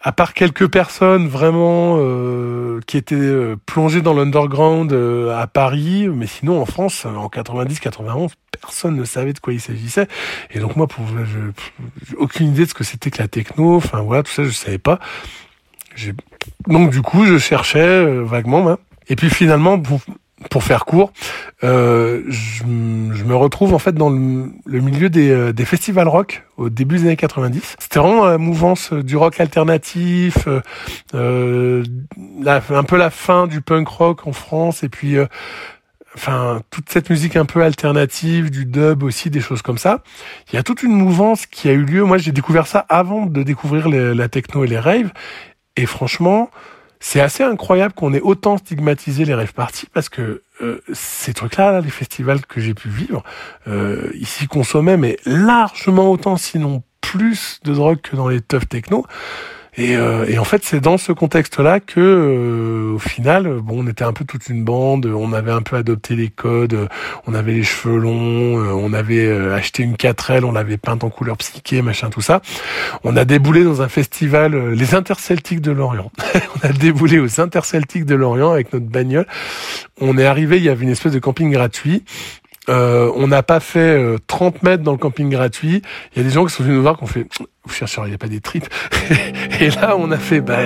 à 0.00 0.12
part 0.12 0.32
quelques 0.32 0.68
personnes 0.68 1.26
vraiment 1.26 1.96
euh, 1.98 2.80
qui 2.86 2.96
étaient 2.96 3.16
euh, 3.16 3.56
plongées 3.66 4.00
dans 4.00 4.14
l'underground 4.14 4.92
euh, 4.92 5.36
à 5.36 5.46
Paris, 5.46 6.08
mais 6.08 6.26
sinon 6.26 6.60
en 6.60 6.66
France, 6.66 7.04
en 7.04 7.26
90-91, 7.26 8.30
personne 8.60 8.96
ne 8.96 9.04
savait 9.04 9.32
de 9.32 9.40
quoi 9.40 9.52
il 9.52 9.60
s'agissait. 9.60 10.06
Et 10.52 10.60
donc 10.60 10.76
moi, 10.76 10.86
pour 10.86 11.04
je, 11.08 12.14
aucune 12.16 12.48
idée 12.48 12.64
de 12.64 12.70
ce 12.70 12.74
que 12.74 12.84
c'était 12.84 13.10
que 13.10 13.20
la 13.20 13.28
techno. 13.28 13.76
Enfin 13.76 14.00
voilà, 14.00 14.22
tout 14.22 14.32
ça, 14.32 14.44
je 14.44 14.50
savais 14.50 14.78
pas. 14.78 15.00
Donc 16.68 16.90
du 16.90 17.02
coup, 17.02 17.26
je 17.26 17.38
cherchais 17.38 18.04
vaguement. 18.22 18.68
Hein. 18.68 18.78
Et 19.08 19.16
puis 19.16 19.30
finalement, 19.30 19.80
pour 20.50 20.62
faire 20.62 20.84
court, 20.84 21.12
euh, 21.64 22.22
je, 22.28 22.62
me 23.28 23.36
retrouve 23.36 23.74
en 23.74 23.78
fait 23.78 23.92
dans 23.92 24.10
le, 24.10 24.80
milieu 24.80 25.10
des, 25.10 25.30
euh, 25.30 25.52
des, 25.52 25.64
festivals 25.64 26.08
rock 26.08 26.44
au 26.56 26.70
début 26.70 26.96
des 26.98 27.04
années 27.04 27.16
90. 27.16 27.76
C'était 27.78 27.98
vraiment 27.98 28.26
la 28.26 28.38
mouvance 28.38 28.92
du 28.92 29.16
rock 29.16 29.40
alternatif, 29.40 30.46
euh, 30.46 30.60
euh 31.14 31.84
un 32.70 32.84
peu 32.84 32.96
la 32.96 33.10
fin 33.10 33.46
du 33.46 33.60
punk 33.60 33.88
rock 33.88 34.26
en 34.26 34.32
France 34.32 34.82
et 34.82 34.88
puis 34.88 35.16
enfin 36.14 36.62
toute 36.70 36.90
cette 36.90 37.10
musique 37.10 37.36
un 37.36 37.44
peu 37.44 37.62
alternative, 37.62 38.50
du 38.50 38.64
dub 38.64 39.02
aussi, 39.02 39.30
des 39.30 39.40
choses 39.40 39.62
comme 39.62 39.78
ça. 39.78 40.02
Il 40.52 40.56
y 40.56 40.58
a 40.58 40.62
toute 40.62 40.82
une 40.82 40.92
mouvance 40.92 41.46
qui 41.46 41.68
a 41.68 41.72
eu 41.72 41.84
lieu. 41.84 42.04
Moi, 42.04 42.18
j'ai 42.18 42.32
découvert 42.32 42.66
ça 42.66 42.84
avant 42.88 43.26
de 43.26 43.42
découvrir 43.42 43.88
la 43.88 44.28
techno 44.28 44.64
et 44.64 44.66
les 44.66 44.78
raves. 44.78 45.12
Et 45.76 45.86
franchement, 45.86 46.50
c'est 47.00 47.20
assez 47.20 47.44
incroyable 47.44 47.94
qu'on 47.94 48.12
ait 48.12 48.20
autant 48.20 48.58
stigmatisé 48.58 49.24
les 49.24 49.34
rêves 49.34 49.52
parties 49.52 49.86
parce 49.92 50.08
que 50.08 50.42
euh, 50.60 50.80
ces 50.92 51.34
trucs-là, 51.34 51.80
les 51.80 51.90
festivals 51.90 52.44
que 52.44 52.60
j'ai 52.60 52.74
pu 52.74 52.88
vivre, 52.88 53.22
euh, 53.68 54.10
ici 54.14 54.46
consommaient 54.46 54.96
mais 54.96 55.18
largement 55.24 56.10
autant, 56.10 56.36
sinon 56.36 56.82
plus 57.00 57.60
de 57.64 57.74
drogue 57.74 58.00
que 58.00 58.16
dans 58.16 58.28
les 58.28 58.40
teufs 58.40 58.68
techno. 58.68 59.06
Et, 59.78 59.96
euh, 59.96 60.26
et, 60.26 60.38
en 60.38 60.44
fait, 60.44 60.64
c'est 60.64 60.80
dans 60.80 60.98
ce 60.98 61.12
contexte-là 61.12 61.78
que, 61.78 62.00
euh, 62.00 62.94
au 62.96 62.98
final, 62.98 63.60
bon, 63.62 63.84
on 63.84 63.86
était 63.86 64.02
un 64.02 64.12
peu 64.12 64.24
toute 64.24 64.48
une 64.48 64.64
bande, 64.64 65.06
on 65.06 65.32
avait 65.32 65.52
un 65.52 65.62
peu 65.62 65.76
adopté 65.76 66.16
les 66.16 66.30
codes, 66.30 66.88
on 67.28 67.34
avait 67.34 67.52
les 67.52 67.62
cheveux 67.62 67.96
longs, 67.96 68.58
euh, 68.58 68.72
on 68.72 68.92
avait 68.92 69.30
acheté 69.52 69.84
une 69.84 69.94
4L, 69.94 70.42
on 70.44 70.50
l'avait 70.50 70.78
peinte 70.78 71.04
en 71.04 71.10
couleur 71.10 71.36
psyché, 71.36 71.80
machin, 71.80 72.10
tout 72.10 72.20
ça. 72.20 72.42
On 73.04 73.16
a 73.16 73.24
déboulé 73.24 73.62
dans 73.62 73.80
un 73.80 73.88
festival, 73.88 74.72
les 74.72 74.96
Interceltiques 74.96 75.60
de 75.60 75.70
Lorient. 75.70 76.10
on 76.34 76.66
a 76.68 76.72
déboulé 76.72 77.20
aux 77.20 77.40
Interceltiques 77.40 78.04
de 78.04 78.16
Lorient 78.16 78.50
avec 78.50 78.72
notre 78.72 78.86
bagnole. 78.86 79.26
On 80.00 80.18
est 80.18 80.26
arrivé, 80.26 80.56
il 80.56 80.64
y 80.64 80.70
avait 80.70 80.82
une 80.82 80.90
espèce 80.90 81.12
de 81.12 81.20
camping 81.20 81.52
gratuit. 81.52 82.02
Euh, 82.68 83.10
on 83.16 83.28
n'a 83.28 83.42
pas 83.42 83.60
fait 83.60 83.98
30 84.26 84.56
euh, 84.56 84.58
mètres 84.62 84.82
dans 84.82 84.92
le 84.92 84.98
camping 84.98 85.30
gratuit. 85.30 85.82
Il 86.14 86.18
y 86.18 86.20
a 86.20 86.24
des 86.24 86.34
gens 86.34 86.44
qui 86.44 86.54
sont 86.54 86.62
venus 86.62 86.76
nous 86.76 86.82
voir 86.82 86.98
qui 86.98 87.04
ont 87.04 87.06
fait 87.06 87.26
vous 87.64 87.74
cherchez, 87.74 88.00
il 88.04 88.08
n'y 88.08 88.14
a 88.14 88.18
pas 88.18 88.28
des 88.28 88.40
tripes. 88.40 88.66
et 89.60 89.68
là, 89.70 89.96
on 89.98 90.10
a 90.10 90.16
fait, 90.16 90.40
bah 90.40 90.58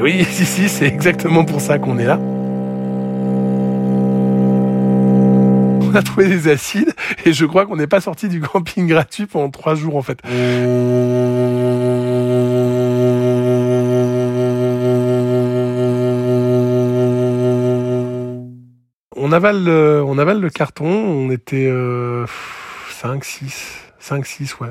oui, 0.00 0.24
si, 0.30 0.46
si, 0.46 0.68
c'est 0.68 0.86
exactement 0.86 1.44
pour 1.44 1.60
ça 1.60 1.78
qu'on 1.78 1.98
est 1.98 2.06
là. 2.06 2.18
On 5.90 5.94
a 5.94 6.02
trouvé 6.02 6.28
des 6.28 6.48
acides 6.48 6.94
et 7.24 7.32
je 7.32 7.46
crois 7.46 7.66
qu'on 7.66 7.76
n'est 7.76 7.86
pas 7.86 8.00
sorti 8.00 8.28
du 8.28 8.40
camping 8.40 8.86
gratuit 8.86 9.26
pendant 9.26 9.50
trois 9.50 9.74
jours 9.74 9.96
en 9.96 10.02
fait. 10.02 10.20
On 19.28 20.18
avale, 20.18 20.40
le, 20.40 20.50
carton. 20.50 20.86
On 20.86 21.30
était 21.30 21.70
5, 23.00 23.24
6, 23.24 23.80
5, 23.98 24.26
6, 24.26 24.56
ouais. 24.60 24.70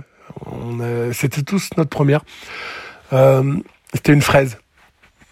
C'était 1.13 1.43
tous 1.43 1.69
notre 1.77 1.89
première. 1.89 2.23
Euh, 3.13 3.55
c'était 3.93 4.13
une 4.13 4.21
fraise. 4.21 4.57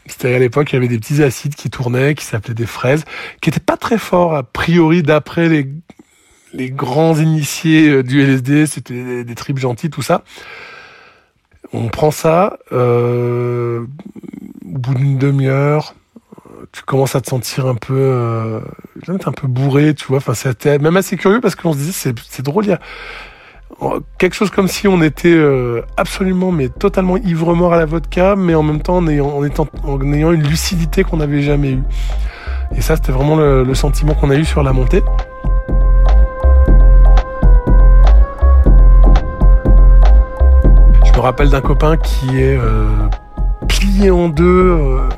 C'était 0.08 0.36
à 0.36 0.40
l'époque, 0.40 0.72
il 0.72 0.76
y 0.76 0.78
avait 0.78 0.88
des 0.88 1.00
petits 1.00 1.24
acides 1.24 1.56
qui 1.56 1.70
tournaient, 1.70 2.14
qui 2.14 2.26
s'appelaient 2.26 2.54
des 2.54 2.68
fraises, 2.68 3.06
qui 3.42 3.50
étaient 3.50 3.60
pas 3.60 3.78
très 3.78 3.98
forts 3.98 4.36
a 4.36 4.44
priori 4.44 5.02
d'après 5.02 5.50
les, 5.50 5.68
les 6.54 6.70
grands 6.70 7.16
initiés 7.16 7.90
euh, 7.90 8.04
du 8.04 8.22
LSD. 8.22 8.68
C'était 8.68 9.24
des, 9.24 9.36
tripes 9.36 9.58
gentilles, 9.58 9.90
tout 9.90 10.04
ça. 10.04 10.24
On 11.74 11.88
prend 11.88 12.12
ça. 12.12 12.60
Euh, 12.72 13.86
au 14.66 14.78
bout 14.78 14.94
d'une 14.94 15.18
demi-heure, 15.18 15.96
tu 16.72 16.84
commences 16.84 17.16
à 17.16 17.22
te 17.22 17.30
sentir 17.30 17.68
un 17.68 17.76
peu, 17.76 17.94
euh, 17.94 18.60
un 19.08 19.32
peu 19.32 19.48
bourré, 19.48 19.94
tu 19.94 20.06
vois. 20.08 20.18
Enfin, 20.18 20.34
c'était 20.34 20.80
même 20.80 20.98
assez 20.98 21.18
curieux 21.18 21.42
parce 21.42 21.56
qu'on 21.56 21.74
se 21.74 21.78
disait 21.78 21.92
c'est 21.92 22.16
c'est 22.30 22.44
drôle. 22.44 22.66
Il 22.66 22.70
y 22.70 22.74
a 22.74 22.80
quelque 24.18 24.36
chose 24.36 24.50
comme 24.50 24.68
si 24.68 24.88
on 24.88 25.02
était 25.02 25.34
euh, 25.34 25.82
absolument 25.98 26.52
mais 26.52 26.70
totalement 26.70 27.18
ivre 27.18 27.54
mort 27.56 27.74
à 27.74 27.78
la 27.78 27.86
vodka, 27.86 28.36
mais 28.36 28.56
en 28.56 28.64
même 28.64 28.82
temps 28.82 28.98
en 28.98 29.08
ayant, 29.08 29.28
en 29.28 29.44
étant, 29.44 29.68
en 29.84 30.14
ayant 30.14 30.32
une 30.32 30.44
lucidité 30.44 31.04
qu'on 31.04 31.18
n'avait 31.18 31.42
jamais 31.42 31.72
eue. 31.72 31.84
Et 32.76 32.82
ça, 32.82 32.96
c'était 32.96 33.12
vraiment 33.12 33.36
le, 33.36 33.74
sentiment 33.74 34.14
qu'on 34.14 34.30
a 34.30 34.36
eu 34.36 34.46
sur 34.46 34.64
la 34.64 34.74
montée. 34.74 35.04
Je 41.06 41.12
me 41.14 41.20
rappelle 41.20 41.50
d'un 41.50 41.62
copain 41.62 41.98
qui 41.98 42.38
est 42.38 42.58
euh, 42.58 43.08
plié 43.68 44.12
en 44.12 44.30
deux. 44.30 44.44
Euh, 44.46 45.10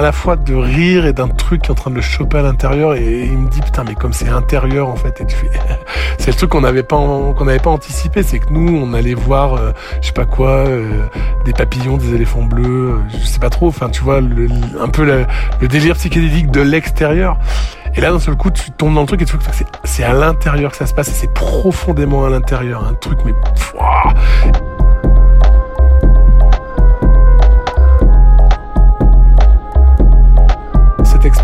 à 0.00 0.02
la 0.02 0.12
fois 0.12 0.36
de 0.36 0.54
rire 0.54 1.04
et 1.04 1.12
d'un 1.12 1.28
truc 1.28 1.60
qui 1.60 1.68
est 1.68 1.72
en 1.72 1.74
train 1.74 1.90
de 1.90 1.96
le 1.96 2.00
choper 2.00 2.38
à 2.38 2.42
l'intérieur 2.42 2.94
et 2.94 3.24
il 3.24 3.36
me 3.36 3.50
dit 3.50 3.60
putain 3.60 3.84
mais 3.84 3.94
comme 3.94 4.14
c'est 4.14 4.30
intérieur 4.30 4.88
en 4.88 4.96
fait 4.96 5.20
et 5.20 5.26
tu 5.26 5.36
fais 5.36 5.50
c'est 6.18 6.28
le 6.28 6.36
truc 6.38 6.48
qu'on 6.48 6.62
n'avait 6.62 6.82
pas 6.82 6.96
qu'on 6.96 7.44
n'avait 7.44 7.58
pas 7.58 7.68
anticipé 7.68 8.22
c'est 8.22 8.38
que 8.38 8.50
nous 8.50 8.78
on 8.78 8.94
allait 8.94 9.12
voir 9.12 9.56
euh, 9.56 9.72
je 10.00 10.06
sais 10.06 10.14
pas 10.14 10.24
quoi 10.24 10.66
euh, 10.66 11.02
des 11.44 11.52
papillons 11.52 11.98
des 11.98 12.14
éléphants 12.14 12.44
bleus 12.44 12.94
euh, 12.94 12.98
je 13.10 13.26
sais 13.26 13.40
pas 13.40 13.50
trop 13.50 13.68
enfin 13.68 13.90
tu 13.90 14.02
vois 14.02 14.22
le, 14.22 14.48
un 14.80 14.88
peu 14.88 15.04
le, 15.04 15.26
délire 15.68 15.96
psychédélique 15.96 16.50
de 16.50 16.62
l'extérieur. 16.62 17.36
Et 17.94 18.00
là 18.00 18.10
d'un 18.10 18.20
seul 18.20 18.36
coup 18.36 18.50
tu 18.50 18.70
tombes 18.70 18.94
dans 18.94 19.02
le 19.02 19.06
truc 19.06 19.20
et 19.20 19.26
tu 19.26 19.36
vois 19.36 19.44
que 19.44 19.64
c'est 19.84 20.04
à 20.04 20.14
l'intérieur 20.14 20.70
que 20.70 20.78
ça 20.78 20.86
se 20.86 20.94
passe 20.94 21.08
et 21.08 21.12
c'est 21.12 21.34
profondément 21.34 22.24
à 22.24 22.30
l'intérieur 22.30 22.86
un 22.86 22.94
truc 22.94 23.18
mais 23.26 23.34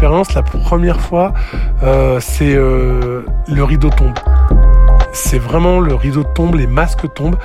la 0.03 0.43
première 0.43 1.01
fois, 1.01 1.33
euh, 1.83 2.19
c'est 2.21 2.55
euh, 2.55 3.23
le 3.49 3.65
rideau 3.65 3.91
tombe. 3.91 4.19
C'est 5.13 5.39
vraiment 5.39 5.81
le 5.81 5.95
rideau 5.95 6.23
tombe, 6.23 6.57
les 6.57 6.67
masques 6.67 7.13
tombent, 7.15 7.37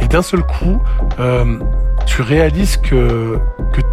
et 0.00 0.06
d'un 0.06 0.22
seul 0.22 0.42
coup, 0.42 0.80
euh, 1.20 1.58
tu 2.06 2.22
réalises 2.22 2.76
que, 2.76 3.38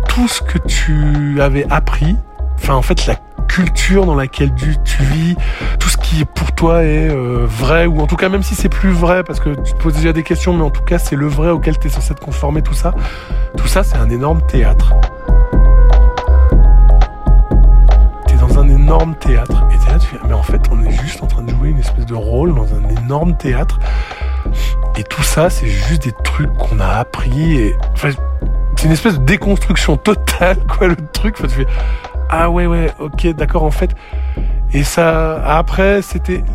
tout 0.07 0.27
ce 0.27 0.41
que 0.41 0.57
tu 0.57 1.39
avais 1.41 1.65
appris, 1.69 2.15
enfin 2.55 2.73
en 2.73 2.81
fait 2.81 3.05
la 3.05 3.15
culture 3.47 4.07
dans 4.07 4.15
laquelle 4.15 4.53
tu, 4.55 4.75
tu 4.83 5.03
vis, 5.03 5.35
tout 5.79 5.89
ce 5.89 5.97
qui 5.97 6.21
est 6.21 6.25
pour 6.25 6.51
toi 6.53 6.83
est 6.83 7.09
vrai, 7.09 7.85
ou 7.85 7.99
en 7.99 8.07
tout 8.07 8.15
cas 8.15 8.29
même 8.29 8.41
si 8.41 8.55
c'est 8.55 8.69
plus 8.69 8.89
vrai, 8.89 9.23
parce 9.23 9.39
que 9.39 9.49
tu 9.49 9.73
te 9.73 9.77
poses 9.77 9.93
déjà 9.93 10.13
des 10.13 10.23
questions, 10.23 10.53
mais 10.53 10.63
en 10.63 10.71
tout 10.71 10.83
cas 10.83 10.97
c'est 10.97 11.15
le 11.15 11.27
vrai 11.27 11.51
auquel 11.51 11.77
tu 11.77 11.87
es 11.87 11.91
censé 11.91 12.15
te 12.15 12.19
conformer, 12.21 12.63
tout 12.63 12.73
ça, 12.73 12.95
tout 13.55 13.67
ça 13.67 13.83
c'est 13.83 13.97
un 13.97 14.09
énorme 14.09 14.41
théâtre. 14.47 14.95
Énorme 18.87 19.15
théâtre. 19.15 19.65
Et 19.69 19.99
tu 19.99 20.15
mais 20.25 20.33
en 20.33 20.43
fait, 20.43 20.61
on 20.71 20.81
est 20.81 20.91
juste 20.91 21.21
en 21.21 21.27
train 21.27 21.43
de 21.43 21.51
jouer 21.51 21.69
une 21.69 21.79
espèce 21.79 22.05
de 22.05 22.15
rôle 22.15 22.55
dans 22.55 22.73
un 22.73 22.87
énorme 23.03 23.35
théâtre. 23.35 23.79
Et 24.97 25.03
tout 25.03 25.23
ça, 25.23 25.49
c'est 25.49 25.67
juste 25.67 26.03
des 26.03 26.13
trucs 26.23 26.53
qu'on 26.53 26.79
a 26.79 26.87
appris. 26.87 27.57
Et 27.57 27.75
enfin, 27.91 28.11
c'est 28.77 28.85
une 28.85 28.93
espèce 28.93 29.19
de 29.19 29.25
déconstruction 29.25 29.97
totale, 29.97 30.59
quoi, 30.67 30.87
le 30.87 30.95
truc. 30.95 31.35
Enfin, 31.37 31.49
tu 31.49 31.55
fais, 31.55 31.67
ah 32.29 32.49
ouais, 32.49 32.65
ouais, 32.65 32.89
ok, 32.97 33.27
d'accord, 33.35 33.63
en 33.63 33.71
fait. 33.71 33.93
Et 34.71 34.85
ça, 34.85 35.43
après, 35.43 36.01
c'était 36.01 36.45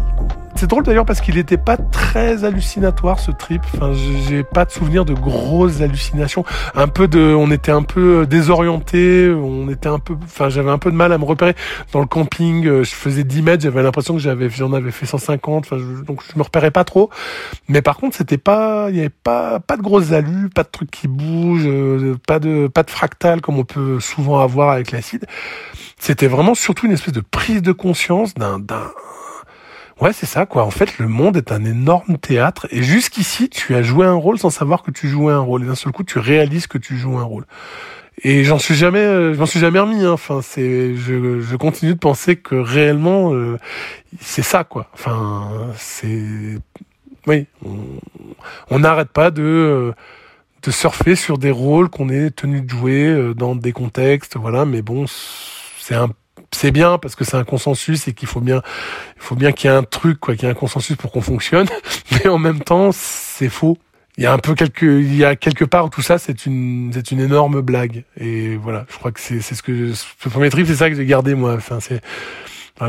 c'est 0.63 0.69
drôle 0.69 0.85
d'ailleurs 0.85 1.05
parce 1.05 1.21
qu'il 1.21 1.35
n'était 1.35 1.57
pas 1.57 1.77
très 1.77 2.45
hallucinatoire 2.45 3.19
ce 3.19 3.33
trip. 3.33 3.63
Enfin, 3.75 3.95
j'ai 4.29 4.45
pas 4.45 4.65
de 4.65 4.71
souvenir 4.71 5.05
de 5.05 5.13
grosses 5.13 5.81
hallucinations. 5.81 6.45
Un 6.77 6.87
peu 6.87 7.09
de, 7.09 7.19
on 7.19 7.51
était 7.51 7.73
un 7.73 7.83
peu 7.83 8.21
euh, 8.21 8.27
désorienté, 8.27 9.29
on 9.29 9.69
était 9.69 9.89
un 9.89 9.99
peu, 9.99 10.15
enfin, 10.23 10.51
j'avais 10.51 10.71
un 10.71 10.79
peu 10.79 10.93
de 10.93 10.95
mal 10.95 11.13
à 11.13 11.19
me 11.19 11.25
repérer 11.25 11.57
dans 11.93 11.99
le 11.99 12.07
camping. 12.07 12.65
Euh, 12.65 12.85
je 12.85 12.95
faisais 12.95 13.25
10 13.25 13.43
mètres, 13.43 13.65
j'avais 13.65 13.83
l'impression 13.83 14.15
que 14.15 14.21
j'avais, 14.21 14.49
j'en 14.51 14.73
avais 14.73 14.93
fait 14.93 15.05
150. 15.05 15.65
Enfin, 15.67 15.83
donc 16.07 16.23
je 16.33 16.39
me 16.39 16.45
repérais 16.45 16.71
pas 16.71 16.85
trop. 16.85 17.11
Mais 17.67 17.83
par 17.83 17.97
contre, 17.97 18.17
c'était 18.17 18.39
pas, 18.39 18.87
il 18.91 18.95
y 18.95 19.01
avait 19.01 19.09
pas, 19.09 19.59
pas 19.59 19.77
de 19.77 19.83
grosses 19.83 20.13
allus, 20.13 20.49
pas 20.49 20.63
de 20.63 20.71
trucs 20.71 20.93
qui 20.93 21.09
bougent, 21.09 21.67
euh, 21.67 22.17
pas 22.29 22.39
de, 22.39 22.69
pas 22.69 22.85
de 22.85 22.91
fractal 22.91 23.41
comme 23.41 23.59
on 23.59 23.65
peut 23.65 23.99
souvent 23.99 24.39
avoir 24.39 24.71
avec 24.71 24.93
l'acide. 24.93 25.27
C'était 25.99 26.29
vraiment 26.29 26.55
surtout 26.55 26.87
une 26.87 26.93
espèce 26.93 27.15
de 27.15 27.21
prise 27.29 27.63
de 27.63 27.73
conscience 27.73 28.35
d'un, 28.35 28.61
d'un 28.61 28.93
Ouais, 30.01 30.13
c'est 30.13 30.27
ça, 30.27 30.47
quoi. 30.47 30.65
En 30.65 30.71
fait, 30.71 30.99
le 30.99 31.07
monde 31.07 31.37
est 31.37 31.53
un 31.53 31.65
énorme 31.65 32.19
théâtre. 32.19 32.67
Et 32.71 32.83
jusqu'ici, 32.83 33.49
tu 33.49 33.75
as 33.75 33.83
joué 33.83 34.07
un 34.07 34.15
rôle 34.15 34.39
sans 34.39 34.51
savoir 34.51 34.83
que 34.83 34.91
tu 34.91 35.09
jouais 35.09 35.33
un 35.33 35.41
rôle. 35.41 35.65
Et 35.65 35.67
d'un 35.67 35.75
seul 35.75 35.93
coup, 35.93 36.05
tu 36.05 36.19
réalises 36.19 36.67
que 36.67 36.79
tu 36.79 36.97
joues 36.97 37.19
un 37.19 37.25
rôle. 37.25 37.47
Et 38.23 38.45
j'en 38.45 38.59
suis 38.59 38.75
jamais, 38.75 39.01
euh, 39.01 39.35
j'en 39.35 39.47
suis 39.47 39.61
jamais 39.61 39.79
remis. 39.79 40.05
Hein. 40.05 40.13
Enfin, 40.13 40.41
c'est, 40.43 40.95
je, 40.97 41.41
je 41.41 41.57
continue 41.57 41.95
de 41.95 41.99
penser 41.99 42.37
que 42.37 42.55
réellement, 42.55 43.35
euh, 43.35 43.59
c'est 44.21 44.43
ça, 44.43 44.65
quoi. 44.65 44.89
Enfin, 44.95 45.73
c'est, 45.77 46.59
oui, 47.27 47.47
on 48.71 48.79
n'arrête 48.79 49.11
pas 49.11 49.31
de 49.31 49.43
euh, 49.43 49.93
de 50.63 50.71
surfer 50.71 51.17
sur 51.17 51.39
des 51.39 51.51
rôles 51.51 51.89
qu'on 51.89 52.09
est 52.09 52.31
tenu 52.31 52.61
de 52.63 52.71
jouer 52.71 53.33
dans 53.37 53.57
des 53.57 53.73
contextes, 53.73 54.37
voilà. 54.37 54.65
Mais 54.65 54.81
bon, 54.81 55.07
c'est 55.81 55.97
un 55.97 56.11
c'est 56.55 56.71
bien 56.71 56.99
parce 56.99 57.15
que 57.15 57.25
c'est 57.25 57.37
un 57.37 57.45
consensus 57.45 58.07
et 58.09 58.13
qu'il 58.13 58.29
faut 58.29 58.41
bien, 58.41 58.63
il 59.17 59.23
faut 59.23 59.35
bien 59.35 59.53
qu'il 59.53 59.71
y 59.71 59.73
ait 59.73 59.77
un 59.77 59.83
truc, 59.83 60.21
quoi, 60.21 60.35
qu'il 60.35 60.45
y 60.45 60.47
ait 60.47 60.51
un 60.51 60.55
consensus 60.55 60.97
pour 60.97 61.11
qu'on 61.11 61.21
fonctionne. 61.21 61.67
Mais 62.13 62.29
en 62.29 62.39
même 62.39 62.61
temps, 62.61 62.91
c'est 62.93 63.49
faux. 63.49 63.79
Il 64.19 64.25
y 64.25 64.27
a 64.27 64.33
un 64.33 64.39
peu 64.39 64.55
quelque, 64.55 64.85
il 64.85 65.17
y 65.17 65.25
a 65.25 65.37
quelque 65.37 65.65
part 65.65 65.89
tout 65.89 66.03
ça, 66.03 66.19
c'est 66.19 66.45
une, 66.45 66.91
c'est 66.93 67.13
une 67.13 67.21
énorme 67.21 67.63
blague. 67.63 68.05
Et 68.19 68.57
voilà, 68.57 68.85
je 68.91 68.97
crois 68.97 69.11
que 69.11 69.21
c'est, 69.21 69.41
c'est 69.41 69.55
ce 69.55 69.63
que, 69.63 69.95
ce 69.95 70.29
premier 70.29 70.51
trip, 70.51 70.67
c'est 70.67 70.77
ça 70.77 70.91
que 70.91 70.97
j'ai 70.97 71.07
gardé 71.07 71.35
moi. 71.35 71.59
C'est, 71.81 72.03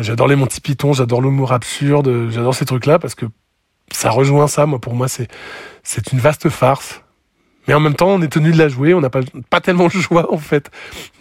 j'adore 0.01 0.27
les 0.27 0.35
Monty 0.35 0.59
Python, 0.59 0.91
j'adore 0.91 1.21
l'humour 1.21 1.53
absurde, 1.53 2.29
j'adore 2.29 2.53
ces 2.53 2.65
trucs-là 2.65 2.99
parce 2.99 3.15
que 3.15 3.25
ça 3.91 4.09
rejoint 4.09 4.47
ça. 4.47 4.65
Moi, 4.65 4.79
pour 4.79 4.95
moi, 4.95 5.07
c'est, 5.07 5.29
c'est 5.83 6.11
une 6.11 6.19
vaste 6.19 6.49
farce. 6.49 7.01
Mais 7.69 7.73
en 7.73 7.79
même 7.79 7.95
temps, 7.95 8.09
on 8.09 8.21
est 8.21 8.27
tenu 8.27 8.51
de 8.51 8.57
la 8.57 8.67
jouer. 8.67 8.93
On 8.93 8.99
n'a 8.99 9.09
pas, 9.09 9.21
pas 9.49 9.61
tellement 9.61 9.85
le 9.85 10.01
choix 10.01 10.33
en 10.33 10.37
fait. 10.37 10.69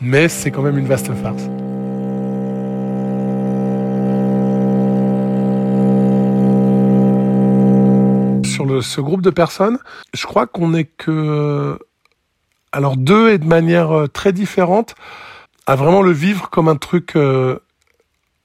Mais 0.01 0.29
c'est 0.29 0.51
quand 0.51 0.63
même 0.63 0.79
une 0.79 0.89
vaste 0.89 1.15
farce. 1.15 1.45
Ce 8.83 9.01
groupe 9.01 9.23
de 9.23 9.31
personnes, 9.31 9.79
je 10.15 10.27
crois 10.27 10.47
qu'on 10.47 10.71
n'est 10.71 10.85
que, 10.85 11.79
alors 12.73 12.97
deux 12.97 13.31
et 13.31 13.39
de 13.39 13.47
manière 13.47 13.93
euh, 13.93 14.07
très 14.07 14.33
différente, 14.33 14.95
à 15.67 15.77
vraiment 15.77 16.03
le 16.03 16.13
vivre 16.13 16.51
comme 16.51 16.69
un 16.69 16.77
truc. 16.77 17.17
Euh, 17.17 17.59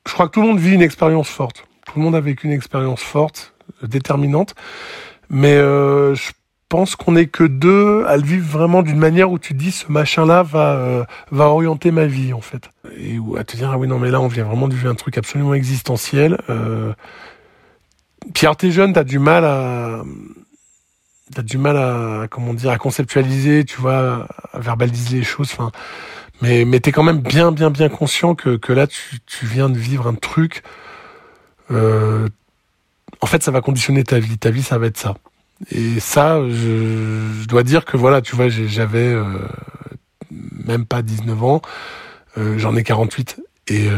je 0.08 0.14
crois 0.14 0.28
que 0.28 0.34
tout 0.34 0.42
le 0.42 0.48
monde 0.48 0.60
vit 0.60 0.74
une 0.74 0.82
expérience 0.82 1.30
forte. 1.30 1.66
Tout 1.86 2.00
le 2.00 2.04
monde 2.04 2.16
a 2.16 2.22
vécu 2.22 2.48
une 2.48 2.54
expérience 2.54 3.02
forte, 3.02 3.54
euh, 3.84 3.88
déterminante, 3.88 4.56
mais 5.30 5.56
je 5.58 6.32
pense 6.70 6.96
qu'on 6.96 7.14
n'est 7.14 7.28
que 7.28 7.44
deux 7.44 8.04
à 8.08 8.18
le 8.18 8.24
vivre 8.24 8.48
vraiment 8.48 8.82
d'une 8.84 8.98
manière 8.98 9.32
où 9.32 9.40
tu 9.40 9.54
dis 9.54 9.72
ce 9.72 9.90
machin-là 9.90 10.44
va 10.44 11.06
va 11.32 11.46
orienter 11.46 11.92
ma 11.92 12.06
vie 12.06 12.34
en 12.34 12.42
fait 12.42 12.70
et 12.98 13.18
à 13.38 13.44
te 13.46 13.56
dire 13.56 13.72
ah 13.72 13.78
oui 13.78 13.88
non 13.88 14.00
mais 14.00 14.12
là 14.12 14.20
on 14.20 14.28
vient 14.28 14.44
vraiment 14.44 14.68
de 14.68 14.74
vivre 14.74 14.90
un 14.90 14.96
truc 14.96 15.18
absolument 15.18 15.54
existentiel. 15.54 16.38
Pierre, 18.34 18.56
t'es 18.56 18.72
jeune, 18.72 18.94
t'as 18.94 19.04
du 19.04 19.20
mal 19.20 19.46
à, 19.46 20.04
t'as 21.34 21.42
du 21.42 21.58
mal 21.58 21.78
à, 21.78 22.28
comment 22.30 22.54
dire, 22.54 22.72
à 22.72 22.78
conceptualiser, 22.78 23.66
tu 23.66 23.80
vois, 23.80 24.28
à 24.54 24.60
verbaliser 24.60 25.18
les 25.18 25.24
choses. 25.24 25.50
Enfin, 25.54 25.72
mais, 26.42 26.66
mais 26.66 26.80
t'es 26.80 26.92
quand 26.92 27.04
même 27.04 27.20
bien, 27.20 27.52
bien, 27.52 27.72
bien 27.72 27.90
conscient 27.90 28.36
que, 28.36 28.58
que 28.58 28.74
là, 28.74 28.88
tu, 28.88 29.20
tu 29.26 29.46
viens 29.46 29.70
de 29.70 29.78
vivre 29.78 30.08
un 30.08 30.16
truc. 30.16 30.64
Euh, 31.72 32.28
en 33.22 33.26
fait, 33.26 33.44
ça 33.44 33.52
va 33.52 33.62
conditionner 33.62 34.04
ta 34.04 34.20
vie. 34.20 34.38
Ta 34.38 34.52
vie, 34.52 34.64
ça 34.64 34.78
va 34.78 34.88
être 34.88 34.98
ça. 34.98 35.16
Et 35.72 36.00
ça, 36.00 36.40
je, 36.48 37.46
dois 37.48 37.64
dire 37.64 37.86
que 37.86 37.98
voilà, 37.98 38.22
tu 38.22 38.36
vois, 38.36 38.48
j'avais 38.50 39.08
euh, 39.08 39.24
même 40.32 40.86
pas 40.86 41.02
19 41.02 41.44
ans, 41.44 41.62
euh, 42.38 42.60
j'en 42.60 42.76
ai 42.76 42.84
48. 42.84 43.42
Et 43.70 43.90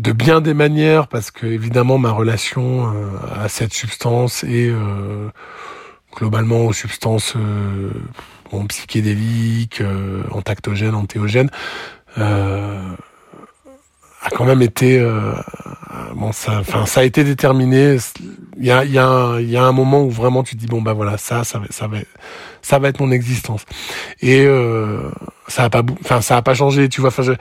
de 0.00 0.12
bien 0.12 0.40
des 0.40 0.54
manières 0.54 1.08
parce 1.08 1.30
que 1.30 1.46
évidemment 1.46 1.98
ma 1.98 2.10
relation 2.10 2.86
euh, 2.86 3.10
à 3.38 3.48
cette 3.50 3.74
substance 3.74 4.44
et 4.44 4.70
euh, 4.70 5.28
globalement 6.16 6.64
aux 6.64 6.72
substances 6.72 7.34
euh, 7.36 7.90
psychédéliques, 8.68 9.82
entactogènes, 10.32 10.94
antéogènes, 10.94 11.50
a 14.22 14.30
quand 14.30 14.44
même 14.44 14.62
été 14.62 14.98
euh, 14.98 15.32
bon 16.14 16.32
ça 16.32 16.58
enfin 16.60 16.86
ça 16.86 17.00
a 17.00 17.04
été 17.04 17.24
déterminé. 17.24 17.96
Il 18.58 18.66
y 18.66 18.70
a 18.70 18.84
il 18.84 18.92
y 18.92 18.98
a 18.98 19.38
il 19.40 19.48
y 19.50 19.56
a 19.56 19.64
un 19.64 19.72
moment 19.72 20.02
où 20.02 20.10
vraiment 20.10 20.42
tu 20.42 20.54
te 20.56 20.60
dis 20.60 20.66
bon 20.66 20.82
bah 20.82 20.92
voilà 20.92 21.16
ça 21.16 21.44
ça 21.44 21.58
va 21.58 21.64
ça 21.70 21.86
va 21.86 21.98
ça 22.60 22.78
va 22.78 22.88
être 22.88 23.00
mon 23.00 23.10
existence. 23.10 23.64
Et 24.20 24.44
euh, 24.44 25.10
ça 25.48 25.64
a 25.64 25.70
pas 25.70 25.82
enfin 26.02 26.20
ça 26.20 26.36
a 26.36 26.42
pas 26.42 26.52
changé 26.52 26.90
tu 26.90 27.00
vois. 27.00 27.08
Enfin 27.08 27.22
je 27.22 27.32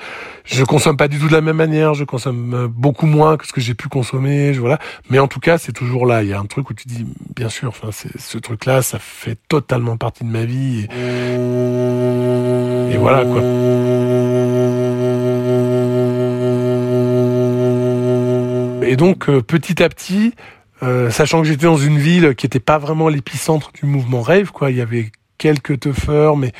je 0.45 0.63
consomme 0.63 0.95
pas 0.95 1.09
du 1.09 1.19
tout 1.19 1.27
de 1.27 1.33
la 1.33 1.41
même 1.41 1.57
manière 1.57 1.93
je 1.93 2.05
consomme 2.05 2.67
beaucoup 2.73 3.07
moins 3.07 3.35
que 3.35 3.45
ce 3.45 3.51
que 3.51 3.59
j'ai 3.59 3.73
pu 3.73 3.89
consommer 3.89 4.53
je 4.53 4.61
voilà. 4.61 4.79
Mais 5.09 5.19
en 5.19 5.27
tout 5.27 5.41
cas 5.41 5.57
c'est 5.57 5.73
toujours 5.73 6.05
là. 6.05 6.23
Il 6.23 6.29
y 6.29 6.33
a 6.33 6.39
un 6.39 6.45
truc 6.45 6.69
où 6.69 6.73
tu 6.73 6.87
dis 6.87 7.05
bien 7.35 7.49
sûr 7.49 7.67
enfin 7.67 7.89
c'est 7.91 8.17
ce 8.17 8.37
truc 8.37 8.63
là 8.65 8.81
ça 8.81 8.99
fait 8.99 9.37
totalement 9.49 9.97
partie 9.97 10.23
de 10.23 10.29
ma 10.29 10.45
vie 10.45 10.87
et, 12.89 12.93
et 12.93 12.97
voilà 12.97 13.25
quoi 13.25 13.41
et 18.89 18.95
donc 18.95 19.29
euh, 19.29 19.43
petit 19.43 19.83
à 19.83 19.89
petit, 19.89 20.33
euh, 20.81 21.11
sachant 21.11 21.41
que 21.43 21.47
j'étais 21.47 21.67
dans 21.67 21.77
une 21.77 21.99
ville 21.99 22.33
qui 22.33 22.47
n'était 22.47 22.59
pas 22.59 22.79
vraiment 22.79 23.07
l'épicentre 23.07 23.71
du 23.71 23.85
mouvement 23.85 24.23
rave, 24.23 24.51
quoi, 24.51 24.71
il 24.71 24.77
y 24.77 24.81
avait 24.81 25.11
quelques 25.37 25.81
teufeurs, 25.81 26.35
mais 26.37 26.53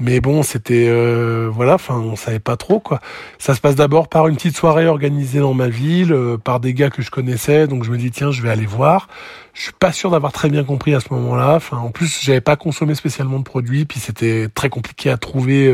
mais 0.00 0.20
bon, 0.20 0.42
c'était 0.42 0.86
euh, 0.88 1.48
voilà, 1.52 1.74
enfin, 1.74 1.94
on 1.94 2.16
savait 2.16 2.40
pas 2.40 2.56
trop 2.56 2.80
quoi. 2.80 2.98
Ça 3.38 3.54
se 3.54 3.60
passe 3.60 3.76
d'abord 3.76 4.08
par 4.08 4.26
une 4.26 4.34
petite 4.34 4.56
soirée 4.56 4.88
organisée 4.88 5.38
dans 5.38 5.54
ma 5.54 5.68
ville, 5.68 6.12
par 6.42 6.58
des 6.58 6.74
gars 6.74 6.90
que 6.90 7.00
je 7.00 7.12
connaissais, 7.12 7.68
donc 7.68 7.84
je 7.84 7.92
me 7.92 7.96
dis 7.96 8.10
tiens, 8.10 8.32
je 8.32 8.42
vais 8.42 8.50
aller 8.50 8.66
voir. 8.66 9.06
Je 9.54 9.62
suis 9.62 9.72
pas 9.72 9.92
sûr 9.92 10.10
d'avoir 10.10 10.32
très 10.32 10.48
bien 10.48 10.64
compris 10.64 10.96
à 10.96 11.00
ce 11.00 11.14
moment-là. 11.14 11.54
Enfin, 11.54 11.76
en 11.76 11.90
plus, 11.90 12.24
j'avais 12.24 12.40
pas 12.40 12.56
consommé 12.56 12.96
spécialement 12.96 13.38
de 13.38 13.44
produits, 13.44 13.84
puis 13.84 14.00
c'était 14.00 14.48
très 14.52 14.68
compliqué 14.68 15.10
à 15.10 15.16
trouver 15.16 15.72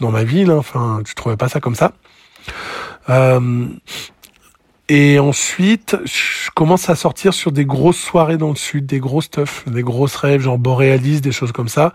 dans 0.00 0.10
ma 0.10 0.24
ville. 0.24 0.50
Hein. 0.50 0.58
Enfin, 0.58 1.00
tu 1.02 1.14
trouvais 1.14 1.38
pas 1.38 1.48
ça 1.48 1.60
comme 1.60 1.76
ça. 1.76 1.92
Euh, 4.90 4.94
et 4.94 5.18
ensuite, 5.18 5.96
je 6.04 6.50
commence 6.54 6.88
à 6.90 6.94
sortir 6.94 7.34
sur 7.34 7.52
des 7.52 7.64
grosses 7.64 7.98
soirées 7.98 8.36
dans 8.36 8.50
le 8.50 8.56
sud, 8.56 8.86
des 8.86 9.00
gros 9.00 9.20
stuff, 9.20 9.64
des 9.66 9.82
grosses 9.82 10.16
rêves, 10.16 10.40
genre 10.40 10.58
Borealis, 10.58 11.20
des 11.20 11.32
choses 11.32 11.52
comme 11.52 11.68
ça. 11.68 11.92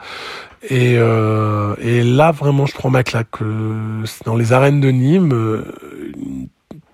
Et, 0.70 0.96
euh, 0.98 1.76
et 1.82 2.04
là, 2.04 2.32
vraiment, 2.32 2.66
je 2.66 2.74
prends 2.74 2.90
ma 2.90 3.04
claque. 3.04 3.42
Euh, 3.42 4.04
dans 4.26 4.36
les 4.36 4.54
arènes 4.54 4.82
de 4.82 4.90
Nîmes, 4.90 5.34
euh, 5.34 5.64
une 6.16 6.48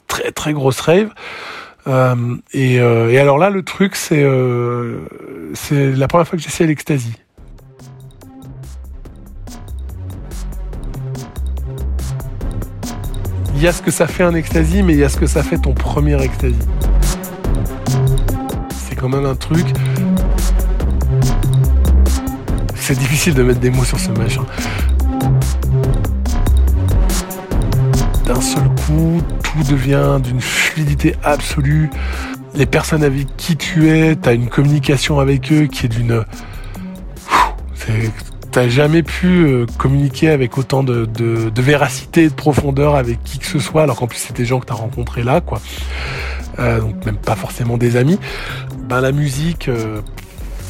très 0.08 0.32
très 0.32 0.54
grosse 0.54 0.80
rave. 0.82 1.10
Euh, 1.88 2.36
et, 2.54 2.80
euh, 2.80 3.12
et, 3.12 3.20
alors 3.20 3.38
là, 3.38 3.50
le 3.50 3.64
truc, 3.64 3.96
c'est 3.96 4.26
c'est 5.54 5.92
la 5.94 6.08
première 6.08 6.28
fois 6.28 6.38
que 6.38 6.44
j'essaie 6.44 6.66
l'ecstasy. 6.66 7.14
Il 13.56 13.62
y 13.62 13.68
a 13.68 13.72
ce 13.72 13.82
que 13.82 13.92
ça 13.92 14.06
fait 14.06 14.24
un 14.24 14.36
ecstasy, 14.36 14.84
mais 14.84 14.94
il 14.94 15.00
y 15.00 15.04
a 15.04 15.10
ce 15.10 15.18
que 15.18 15.28
ça 15.28 15.42
fait 15.42 15.58
ton 15.58 15.74
premier 15.74 16.22
ecstasy. 16.22 16.56
C'est 18.70 18.96
quand 18.96 19.08
même 19.08 19.26
un 19.26 19.36
truc. 19.36 19.66
C'est 22.76 23.00
difficile 23.00 23.34
de 23.34 23.44
mettre 23.44 23.62
des 23.62 23.70
mots 23.70 23.86
sur 23.86 23.98
ce 23.98 24.12
machin. 24.12 24.46
D'un 28.26 28.42
seul 28.42 28.64
coup, 28.86 29.22
tout 29.42 29.64
devient 29.72 30.20
d'une 30.22 30.42
fluidité 30.42 31.16
absolue. 31.24 31.90
Les 32.54 32.66
personnes 32.66 33.04
avec 33.04 33.36
qui 33.38 33.56
tu 33.56 33.90
es, 33.90 34.16
tu 34.16 34.30
as 34.30 34.34
une 34.34 34.50
communication 34.50 35.20
avec 35.20 35.52
eux 35.52 35.68
qui 35.68 35.86
est 35.86 35.90
d'une. 35.90 36.24
T'as 38.56 38.70
jamais 38.70 39.04
pu 39.04 39.28
euh, 39.28 39.66
communiquer 39.78 40.30
avec 40.30 40.58
autant 40.58 40.82
de, 40.82 41.04
de, 41.04 41.50
de, 41.50 41.62
véracité 41.62 42.24
et 42.24 42.30
de 42.30 42.34
profondeur 42.34 42.96
avec 42.96 43.22
qui 43.22 43.38
que 43.38 43.46
ce 43.46 43.60
soit, 43.60 43.84
alors 43.84 43.98
qu'en 43.98 44.08
plus 44.08 44.18
c'est 44.18 44.34
des 44.34 44.46
gens 44.46 44.62
que 44.62 44.66
t'as 44.66 44.76
rencontrés 44.76 45.24
là, 45.24 45.42
quoi. 45.42 45.60
Euh, 46.60 46.80
donc 46.80 47.06
même 47.06 47.18
pas 47.18 47.36
forcément 47.36 47.78
des 47.78 47.98
amis. 47.98 48.18
Ben 48.88 49.02
la 49.02 49.12
musique, 49.12 49.68
euh, 49.68 50.00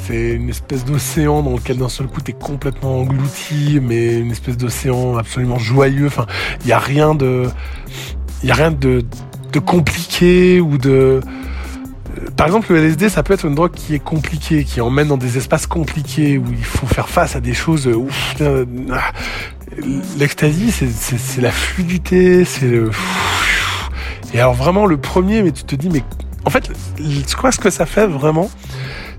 c'est 0.02 0.32
une 0.32 0.50
espèce 0.50 0.84
d'océan 0.84 1.44
dans 1.44 1.52
lequel 1.52 1.78
d'un 1.78 1.88
seul 1.88 2.08
coup 2.08 2.22
t'es 2.22 2.34
complètement 2.34 3.02
englouti, 3.02 3.80
mais 3.80 4.18
une 4.18 4.32
espèce 4.32 4.58
d'océan 4.58 5.18
absolument 5.18 5.60
joyeux. 5.60 6.08
Enfin, 6.08 6.26
il 6.64 6.70
y 6.70 6.74
a 6.74 6.80
rien 6.80 7.14
de, 7.14 7.46
y 8.44 8.50
a 8.50 8.56
rien 8.56 8.72
de, 8.72 9.06
de 9.54 9.60
compliqué 9.60 10.60
ou 10.60 10.80
de 10.80 11.20
par 12.36 12.48
exemple, 12.48 12.74
le 12.74 12.80
LSD, 12.80 13.10
ça 13.10 13.24
peut 13.24 13.34
être 13.34 13.46
une 13.46 13.56
drogue 13.56 13.72
qui 13.72 13.96
est 13.96 14.00
compliquée, 14.00 14.64
qui 14.64 14.82
emmène 14.82 15.08
dans 15.08 15.18
des 15.18 15.38
espaces 15.38 15.68
compliqués, 15.68 16.38
où 16.38 16.46
il 16.52 16.64
faut 16.64 16.88
faire 16.88 17.10
face 17.10 17.36
à 17.36 17.40
des 17.40 17.54
choses. 17.54 17.88
Ouf, 17.88 18.36
ah. 18.40 19.12
L'ecstasy, 20.18 20.72
c'est 20.72 21.42
la 21.42 21.52
fluidité, 21.52 22.46
c'est 22.46 22.68
le. 22.68 22.92
Et 24.34 24.40
alors 24.40 24.54
vraiment, 24.54 24.86
le 24.86 24.98
premier, 24.98 25.44
mais 25.44 25.52
tu 25.52 25.64
te 25.64 25.76
dis, 25.76 25.90
mais 25.90 26.04
en 26.46 26.50
fait, 26.50 26.72
quoi 27.38 27.52
ce 27.52 27.60
que 27.60 27.70
ça 27.70 27.86
fait 27.86 28.08
vraiment 28.08 28.50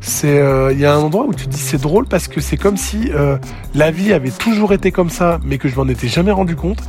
c'est 0.00 0.38
euh, 0.38 0.72
il 0.72 0.78
y 0.78 0.84
a 0.84 0.94
un 0.94 0.98
endroit 0.98 1.24
où 1.26 1.34
tu 1.34 1.46
te 1.46 1.50
dis 1.50 1.58
c'est 1.58 1.80
drôle 1.80 2.06
parce 2.06 2.28
que 2.28 2.40
c'est 2.40 2.56
comme 2.56 2.76
si 2.76 3.10
euh, 3.12 3.38
la 3.74 3.90
vie 3.90 4.12
avait 4.12 4.30
toujours 4.30 4.72
été 4.72 4.92
comme 4.92 5.10
ça 5.10 5.40
mais 5.42 5.58
que 5.58 5.68
je 5.68 5.74
m'en 5.74 5.88
étais 5.88 6.06
jamais 6.06 6.30
rendu 6.30 6.54
compte 6.54 6.82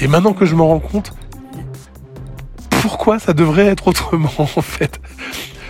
et 0.00 0.08
maintenant 0.08 0.32
que 0.32 0.46
je 0.46 0.56
m'en 0.56 0.66
rends 0.66 0.80
compte 0.80 1.12
pourquoi 2.80 3.18
ça 3.18 3.32
devrait 3.32 3.66
être 3.66 3.88
autrement 3.88 4.32
en 4.38 4.46
fait. 4.46 5.00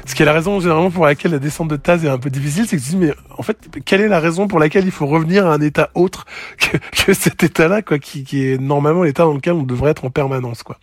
Ce 0.07 0.15
qui 0.15 0.23
est 0.23 0.27
la 0.27 0.33
raison 0.33 0.59
généralement 0.61 0.91
pour 0.91 1.07
laquelle 1.07 1.33
la 1.33 1.39
descente 1.39 1.69
de 1.69 1.77
Taz 1.77 2.05
est 2.05 2.09
un 2.09 2.19
peu 2.19 2.31
difficile, 2.31 2.67
c'est 2.67 2.77
que 2.77 2.83
tu 2.83 2.91
dis 2.91 2.97
mais 2.97 3.15
en 3.37 3.43
fait 3.43 3.57
quelle 3.85 4.01
est 4.01 4.09
la 4.09 4.19
raison 4.19 4.49
pour 4.49 4.59
laquelle 4.59 4.85
il 4.85 4.91
faut 4.91 5.07
revenir 5.07 5.47
à 5.47 5.53
un 5.53 5.61
état 5.61 5.91
autre 5.95 6.25
que, 7.07 7.13
cet 7.13 7.43
état-là 7.43 7.83
quoi, 7.83 7.99
qui, 7.99 8.25
est 8.33 8.61
normalement 8.61 9.03
l'état 9.03 9.25
dans 9.25 9.35
lequel 9.35 9.55
on 9.55 9.63
devrait 9.63 9.91
être 9.91 10.05
en 10.05 10.11
permanence 10.11 10.63
quoi. 10.63 10.79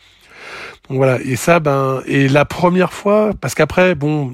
Donc 0.90 0.98
voilà. 0.98 1.20
Et 1.22 1.36
ça 1.36 1.60
ben 1.60 2.02
et 2.06 2.28
la 2.30 2.46
première 2.46 2.94
fois 2.94 3.32
parce 3.40 3.56
qu'après 3.56 3.96
bon 3.96 4.34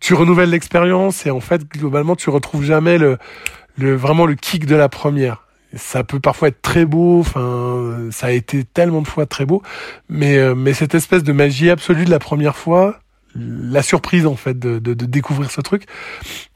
tu 0.00 0.14
renouvelles 0.14 0.50
l'expérience 0.50 1.26
et 1.26 1.30
en 1.30 1.40
fait 1.40 1.66
globalement 1.66 2.16
tu 2.16 2.30
retrouves 2.30 2.64
jamais 2.64 2.98
le 2.98 3.18
vraiment 3.78 4.26
le 4.26 4.34
kick 4.34 4.66
de 4.66 4.76
la 4.76 4.88
première 4.88 5.42
ça 5.74 6.04
peut 6.04 6.20
parfois 6.20 6.48
être 6.48 6.62
très 6.62 6.84
beau, 6.84 7.20
enfin, 7.20 8.08
ça 8.10 8.28
a 8.28 8.30
été 8.30 8.64
tellement 8.64 9.02
de 9.02 9.08
fois 9.08 9.26
très 9.26 9.46
beau, 9.46 9.62
mais, 10.08 10.36
euh, 10.36 10.72
cette 10.74 10.94
espèce 10.94 11.22
de 11.22 11.32
magie 11.32 11.70
absolue 11.70 12.04
de 12.04 12.10
la 12.10 12.18
première 12.18 12.56
fois, 12.56 13.00
la 13.34 13.82
surprise 13.82 14.26
en 14.26 14.36
fait 14.36 14.58
de, 14.58 14.78
découvrir 14.94 15.50
ce 15.50 15.60
truc, 15.60 15.86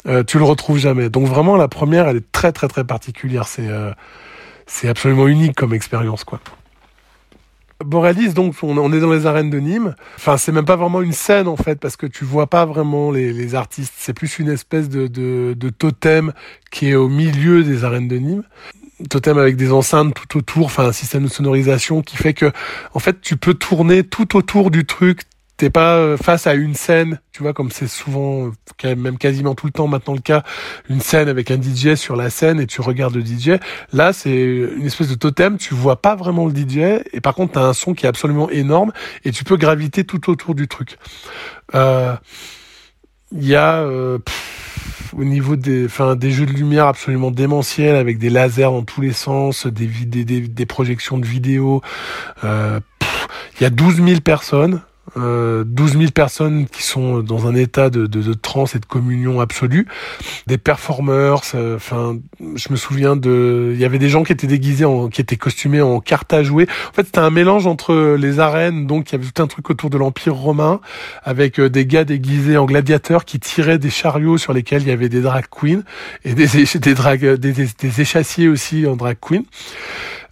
euh, 0.06 0.24
tu 0.24 0.38
le 0.38 0.44
retrouves 0.44 0.78
jamais. 0.78 1.08
Donc 1.08 1.26
vraiment 1.26 1.56
la 1.56 1.68
première, 1.68 2.08
elle 2.08 2.18
est 2.18 2.32
très 2.32 2.52
très 2.52 2.68
très 2.68 2.84
particulière. 2.84 3.46
C'est 3.48 3.68
euh, 3.68 3.92
absolument 4.84 5.26
unique 5.26 5.54
comme 5.54 5.72
expérience 5.72 6.24
quoi. 6.24 6.40
Borealis, 7.84 8.32
donc 8.32 8.54
on, 8.62 8.92
est 8.92 9.00
dans 9.00 9.12
les 9.12 9.26
arènes 9.26 9.50
de 9.50 9.58
Nîmes. 9.58 9.94
Enfin, 10.16 10.38
c'est 10.38 10.50
même 10.50 10.64
pas 10.64 10.76
vraiment 10.76 11.02
une 11.02 11.12
scène 11.12 11.46
en 11.46 11.56
fait, 11.56 11.78
parce 11.78 11.96
que 11.96 12.06
tu 12.06 12.24
vois 12.24 12.46
pas 12.46 12.64
vraiment 12.64 13.10
les, 13.10 13.54
artistes. 13.54 13.92
C'est 13.98 14.14
plus 14.14 14.38
une 14.38 14.48
espèce 14.48 14.88
de, 14.88 15.70
totem 15.78 16.32
qui 16.70 16.88
est 16.88 16.94
au 16.94 17.08
milieu 17.08 17.62
des 17.64 17.84
arènes 17.84 18.08
de 18.08 18.16
Nîmes 18.16 18.44
totem 19.08 19.38
avec 19.38 19.56
des 19.56 19.72
enceintes 19.72 20.14
tout 20.14 20.38
autour, 20.38 20.66
enfin 20.66 20.86
un 20.86 20.92
système 20.92 21.24
de 21.24 21.28
sonorisation 21.28 22.02
qui 22.02 22.16
fait 22.16 22.34
que 22.34 22.52
en 22.94 22.98
fait 22.98 23.20
tu 23.20 23.36
peux 23.36 23.54
tourner 23.54 24.04
tout 24.04 24.36
autour 24.36 24.70
du 24.70 24.84
truc. 24.84 25.22
T'es 25.58 25.70
pas 25.70 25.96
euh, 25.96 26.18
face 26.18 26.46
à 26.46 26.52
une 26.52 26.74
scène, 26.74 27.18
tu 27.32 27.42
vois, 27.42 27.54
comme 27.54 27.70
c'est 27.70 27.86
souvent, 27.86 28.50
euh, 28.84 28.94
même 28.94 29.16
quasiment 29.16 29.54
tout 29.54 29.64
le 29.64 29.72
temps 29.72 29.86
maintenant 29.86 30.12
le 30.12 30.20
cas, 30.20 30.42
une 30.90 31.00
scène 31.00 31.30
avec 31.30 31.50
un 31.50 31.56
DJ 31.56 31.94
sur 31.94 32.14
la 32.14 32.28
scène 32.28 32.60
et 32.60 32.66
tu 32.66 32.82
regardes 32.82 33.14
le 33.14 33.24
DJ. 33.24 33.58
Là, 33.90 34.12
c'est 34.12 34.36
une 34.36 34.84
espèce 34.84 35.08
de 35.08 35.14
totem, 35.14 35.56
tu 35.56 35.72
vois 35.72 36.02
pas 36.02 36.14
vraiment 36.14 36.44
le 36.44 36.54
DJ 36.54 37.02
et 37.10 37.22
par 37.22 37.34
contre, 37.34 37.54
t'as 37.54 37.62
un 37.62 37.72
son 37.72 37.94
qui 37.94 38.04
est 38.04 38.08
absolument 38.08 38.50
énorme 38.50 38.92
et 39.24 39.32
tu 39.32 39.44
peux 39.44 39.56
graviter 39.56 40.04
tout 40.04 40.30
autour 40.30 40.54
du 40.54 40.68
truc. 40.68 40.98
Euh, 41.74 42.14
il 43.32 43.46
y 43.46 43.54
a... 43.54 43.80
Euh, 43.80 44.18
au 45.16 45.24
niveau 45.24 45.56
des, 45.56 45.86
enfin, 45.86 46.14
des 46.14 46.30
jeux 46.30 46.46
de 46.46 46.52
lumière 46.52 46.86
absolument 46.86 47.30
démentiels 47.30 47.96
avec 47.96 48.18
des 48.18 48.28
lasers 48.28 48.64
dans 48.64 48.82
tous 48.82 49.00
les 49.00 49.12
sens, 49.12 49.66
des, 49.66 49.86
des, 49.86 50.24
des, 50.24 50.66
projections 50.66 51.16
de 51.16 51.24
vidéos. 51.24 51.80
Euh, 52.44 52.80
il 53.58 53.62
y 53.62 53.66
a 53.66 53.70
12 53.70 54.02
000 54.04 54.20
personnes 54.20 54.82
euh, 55.16 55.64
12 55.64 55.92
000 55.98 56.10
personnes 56.12 56.66
qui 56.66 56.82
sont 56.82 57.20
dans 57.20 57.46
un 57.46 57.54
état 57.54 57.90
de, 57.90 58.06
de, 58.06 58.22
de 58.22 58.34
transe 58.34 58.74
et 58.74 58.78
de 58.78 58.86
communion 58.86 59.40
absolue, 59.40 59.86
des 60.46 60.58
performers. 60.58 61.42
Euh, 61.54 61.76
enfin, 61.76 62.18
je 62.54 62.68
me 62.70 62.76
souviens 62.76 63.16
de, 63.16 63.70
il 63.74 63.80
y 63.80 63.84
avait 63.84 63.98
des 63.98 64.08
gens 64.08 64.24
qui 64.24 64.32
étaient 64.32 64.46
déguisés, 64.46 64.84
en, 64.84 65.08
qui 65.08 65.20
étaient 65.20 65.36
costumés 65.36 65.80
en 65.82 66.00
cartes 66.00 66.32
à 66.32 66.42
jouer. 66.42 66.66
En 66.90 66.92
fait, 66.92 67.06
c'était 67.06 67.18
un 67.18 67.30
mélange 67.30 67.66
entre 67.66 68.16
les 68.18 68.40
arènes, 68.40 68.86
donc 68.86 69.10
il 69.10 69.12
y 69.12 69.14
avait 69.16 69.30
tout 69.30 69.42
un 69.42 69.46
truc 69.46 69.70
autour 69.70 69.90
de 69.90 69.98
l'Empire 69.98 70.34
romain, 70.34 70.80
avec 71.22 71.60
euh, 71.60 71.70
des 71.70 71.86
gars 71.86 72.04
déguisés 72.04 72.56
en 72.56 72.64
gladiateurs 72.66 73.24
qui 73.24 73.38
tiraient 73.38 73.78
des 73.78 73.90
chariots 73.90 74.38
sur 74.38 74.52
lesquels 74.52 74.82
il 74.82 74.88
y 74.88 74.92
avait 74.92 75.08
des 75.08 75.20
drag 75.20 75.44
queens 75.50 75.82
et 76.24 76.34
des 76.34 76.46
des, 76.78 76.94
des, 76.94 77.38
des, 77.38 77.68
des 77.78 78.00
échassiers 78.00 78.48
aussi 78.48 78.86
en 78.86 78.96
drag 78.96 79.16
queen. 79.20 79.44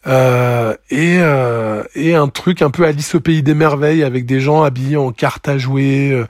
Euh, 0.07 0.75
et, 0.91 1.19
euh, 1.21 1.83
et 1.95 2.15
un 2.15 2.29
truc 2.29 2.61
un 2.63 2.71
peu 2.71 2.85
Alice 2.85 3.15
au 3.15 3.21
pays 3.21 3.43
des 3.43 3.55
merveilles 3.55 4.03
avec 4.03 4.27
des 4.27 4.41
gens 4.41 4.63
habillés 4.63 4.97
en 4.97 5.13
cartes 5.13 5.49
à 5.49 5.59
jouer. 5.59 6.11
Euh, 6.13 6.27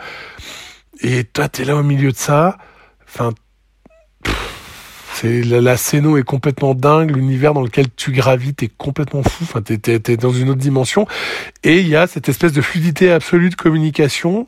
et 1.00 1.24
toi, 1.24 1.48
t'es 1.48 1.64
là 1.64 1.76
au 1.76 1.82
milieu 1.82 2.12
de 2.12 2.16
ça. 2.16 2.56
Enfin, 3.06 3.32
C'est 5.14 5.42
la, 5.42 5.60
la 5.60 5.76
scéno 5.76 6.16
est 6.16 6.22
complètement 6.22 6.74
dingue, 6.74 7.14
l'univers 7.14 7.54
dans 7.54 7.62
lequel 7.62 7.86
tu 7.94 8.12
gravites 8.12 8.62
est 8.62 8.72
complètement 8.76 9.22
fou. 9.22 9.44
Enfin, 9.44 9.62
t'es, 9.62 9.78
t'es, 9.78 9.98
t'es 9.98 10.16
dans 10.16 10.32
une 10.32 10.50
autre 10.50 10.60
dimension. 10.60 11.06
Et 11.62 11.80
il 11.80 11.88
y 11.88 11.96
a 11.96 12.06
cette 12.06 12.28
espèce 12.28 12.52
de 12.52 12.60
fluidité 12.60 13.10
absolue 13.10 13.50
de 13.50 13.54
communication 13.56 14.46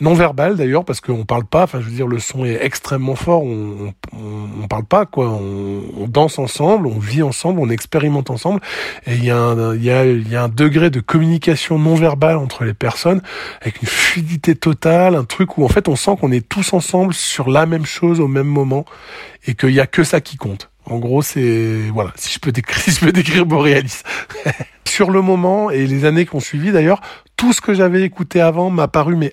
non 0.00 0.14
verbal 0.14 0.56
d'ailleurs 0.56 0.84
parce 0.84 1.00
qu'on 1.00 1.24
parle 1.24 1.44
pas 1.44 1.62
enfin 1.62 1.80
je 1.80 1.86
veux 1.86 1.94
dire 1.94 2.06
le 2.06 2.18
son 2.18 2.44
est 2.44 2.58
extrêmement 2.62 3.14
fort 3.14 3.42
on 3.42 3.94
on, 4.12 4.62
on 4.62 4.68
parle 4.68 4.84
pas 4.84 5.06
quoi. 5.06 5.28
On, 5.28 5.82
on, 5.98 6.06
danse 6.06 6.38
ensemble 6.38 6.86
on 6.86 6.98
vit 6.98 7.22
ensemble 7.22 7.60
on 7.60 7.70
expérimente 7.70 8.30
ensemble. 8.30 8.60
Et 9.06 9.14
il 9.14 9.24
y 9.24 9.30
a 9.30 9.38
un 9.38 9.74
il 9.74 9.82
y 9.82 9.90
a 9.90 10.04
y 10.04 10.36
a 10.36 10.42
un 10.42 10.48
degré 10.48 10.90
de 10.90 11.00
communication 11.00 11.78
non 11.78 11.94
verbale 11.94 12.36
entre 12.36 12.64
les 12.64 12.74
personnes 12.74 13.22
avec 13.60 13.80
une 13.80 13.88
fluidité 13.88 14.54
totale 14.54 15.14
un 15.14 15.24
truc 15.24 15.56
où 15.58 15.64
en 15.64 15.68
fait 15.68 15.88
on 15.88 15.96
sent 15.96 16.16
qu'on 16.20 16.32
est 16.32 16.46
tous 16.46 16.72
ensemble 16.72 17.14
sur 17.14 17.48
la 17.48 17.66
même 17.66 17.86
chose 17.86 18.20
au 18.20 18.28
même 18.28 18.46
moment 18.46 18.84
et 19.46 19.54
qu'il 19.54 19.70
y 19.70 19.80
a 19.80 19.86
que 19.86 20.04
ça 20.04 20.20
qui 20.20 20.36
compte. 20.36 20.70
En 20.88 20.98
gros, 20.98 21.20
c'est 21.22 21.88
voilà, 21.92 22.12
si 22.14 22.32
je 22.32 22.38
peux 22.38 22.52
décrire, 22.52 22.78
si 22.82 22.90
je 22.92 23.00
peux 23.00 23.12
décrire 23.12 23.46
Borealis. 23.46 24.02
Sur 24.84 25.10
le 25.10 25.20
moment 25.20 25.70
et 25.70 25.86
les 25.86 26.04
années 26.04 26.24
qui 26.26 26.36
ont 26.36 26.40
suivi 26.40 26.72
d'ailleurs, 26.72 27.00
tout 27.36 27.52
ce 27.52 27.60
que 27.60 27.74
j'avais 27.74 28.02
écouté 28.02 28.40
avant 28.40 28.70
m'a 28.70 28.88
paru 28.88 29.16
mais 29.16 29.32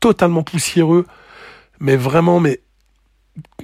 totalement 0.00 0.42
poussiéreux, 0.42 1.06
mais 1.78 1.96
vraiment, 1.96 2.40
mais 2.40 2.60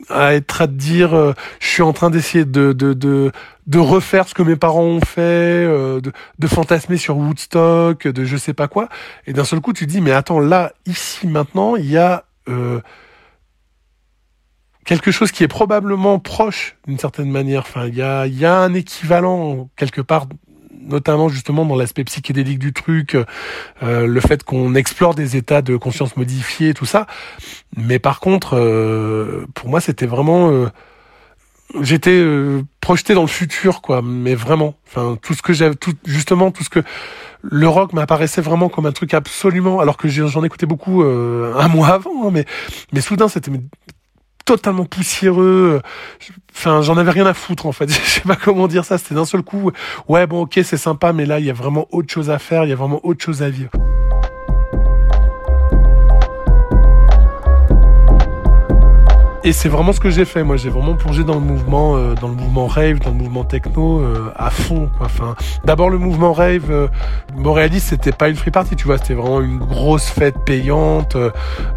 à 0.08 0.34
être 0.34 0.62
à 0.62 0.68
te 0.68 0.72
dire, 0.72 1.14
euh, 1.14 1.32
je 1.60 1.68
suis 1.68 1.82
en 1.82 1.92
train 1.92 2.10
d'essayer 2.10 2.44
de, 2.44 2.72
de, 2.72 2.92
de, 2.92 3.32
de, 3.66 3.78
refaire 3.78 4.28
ce 4.28 4.34
que 4.34 4.42
mes 4.42 4.56
parents 4.56 4.84
ont 4.84 5.00
fait, 5.00 5.20
euh, 5.20 6.00
de, 6.00 6.12
de, 6.38 6.46
fantasmer 6.46 6.96
sur 6.96 7.16
Woodstock, 7.16 8.06
de 8.06 8.24
je 8.24 8.36
sais 8.36 8.54
pas 8.54 8.68
quoi. 8.68 8.88
Et 9.26 9.32
d'un 9.32 9.44
seul 9.44 9.60
coup, 9.60 9.72
tu 9.72 9.86
te 9.86 9.90
dis, 9.90 10.00
mais 10.00 10.12
attends, 10.12 10.40
là, 10.40 10.72
ici, 10.86 11.26
maintenant, 11.26 11.76
il 11.76 11.90
y 11.90 11.96
a 11.96 12.24
euh, 12.48 12.80
quelque 14.84 15.10
chose 15.10 15.32
qui 15.32 15.42
est 15.42 15.48
probablement 15.48 16.18
proche 16.18 16.76
d'une 16.86 16.98
certaine 16.98 17.30
manière. 17.30 17.62
Enfin, 17.62 17.86
il 17.86 17.96
y 17.96 18.02
a, 18.02 18.26
il 18.26 18.38
y 18.38 18.46
a 18.46 18.56
un 18.56 18.72
équivalent 18.74 19.68
quelque 19.76 20.00
part 20.00 20.26
notamment 20.86 21.28
justement 21.28 21.64
dans 21.64 21.76
l'aspect 21.76 22.04
psychédélique 22.04 22.58
du 22.58 22.72
truc, 22.72 23.16
euh, 23.82 24.06
le 24.06 24.20
fait 24.20 24.44
qu'on 24.44 24.74
explore 24.74 25.14
des 25.14 25.36
états 25.36 25.62
de 25.62 25.76
conscience 25.76 26.16
modifiés, 26.16 26.74
tout 26.74 26.86
ça. 26.86 27.06
Mais 27.76 27.98
par 27.98 28.20
contre, 28.20 28.56
euh, 28.56 29.46
pour 29.54 29.68
moi, 29.68 29.80
c'était 29.80 30.06
vraiment, 30.06 30.50
euh, 30.50 30.66
j'étais 31.80 32.24
projeté 32.80 33.14
dans 33.14 33.22
le 33.22 33.28
futur, 33.28 33.82
quoi. 33.82 34.02
Mais 34.02 34.34
vraiment, 34.34 34.74
enfin, 34.86 35.18
tout 35.20 35.34
ce 35.34 35.42
que 35.42 35.52
j'avais, 35.52 35.74
tout 35.74 35.94
justement, 36.04 36.50
tout 36.50 36.64
ce 36.64 36.70
que 36.70 36.80
le 37.42 37.68
rock 37.68 37.92
m'apparaissait 37.92 38.40
vraiment 38.40 38.68
comme 38.68 38.86
un 38.86 38.92
truc 38.92 39.14
absolument, 39.14 39.80
alors 39.80 39.96
que 39.96 40.08
j'en 40.08 40.42
écoutais 40.44 40.66
beaucoup 40.66 41.02
un 41.02 41.68
mois 41.68 41.88
avant, 41.94 42.26
hein, 42.26 42.30
mais 42.32 42.44
mais 42.92 43.00
soudain, 43.00 43.28
c'était 43.28 43.50
totalement 44.46 44.86
poussiéreux. 44.86 45.82
Enfin, 46.54 46.80
j'en 46.80 46.96
avais 46.96 47.10
rien 47.10 47.26
à 47.26 47.34
foutre 47.34 47.66
en 47.66 47.72
fait. 47.72 47.88
Je 47.90 47.94
sais 47.94 48.20
pas 48.22 48.36
comment 48.36 48.66
dire 48.68 48.86
ça. 48.86 48.96
C'était 48.96 49.14
d'un 49.14 49.26
seul 49.26 49.42
coup. 49.42 49.70
Ouais, 50.08 50.26
bon, 50.26 50.42
ok, 50.42 50.58
c'est 50.64 50.78
sympa, 50.78 51.12
mais 51.12 51.26
là, 51.26 51.38
il 51.38 51.44
y 51.44 51.50
a 51.50 51.52
vraiment 51.52 51.86
autre 51.90 52.10
chose 52.10 52.30
à 52.30 52.38
faire. 52.38 52.64
Il 52.64 52.70
y 52.70 52.72
a 52.72 52.76
vraiment 52.76 53.04
autre 53.04 53.22
chose 53.22 53.42
à 53.42 53.50
vivre. 53.50 53.70
Et 59.46 59.52
c'est 59.52 59.68
vraiment 59.68 59.92
ce 59.92 60.00
que 60.00 60.10
j'ai 60.10 60.24
fait. 60.24 60.42
Moi, 60.42 60.56
j'ai 60.56 60.70
vraiment 60.70 60.96
plongé 60.96 61.22
dans 61.22 61.34
le 61.34 61.40
mouvement, 61.40 61.96
euh, 61.96 62.14
dans 62.20 62.26
le 62.26 62.34
mouvement 62.34 62.66
rave, 62.66 62.98
dans 62.98 63.10
le 63.10 63.16
mouvement 63.16 63.44
techno 63.44 64.00
euh, 64.00 64.32
à 64.34 64.50
fond. 64.50 64.90
Quoi. 64.98 65.06
Enfin, 65.06 65.36
d'abord 65.64 65.88
le 65.88 65.98
mouvement 65.98 66.32
rave, 66.32 66.68
euh, 66.68 66.88
Montréalis, 67.36 67.78
c'était 67.78 68.10
pas 68.10 68.28
une 68.28 68.34
free 68.34 68.50
party, 68.50 68.74
tu 68.74 68.86
vois, 68.86 68.98
c'était 68.98 69.14
vraiment 69.14 69.40
une 69.40 69.58
grosse 69.58 70.08
fête 70.08 70.34
payante. 70.44 71.16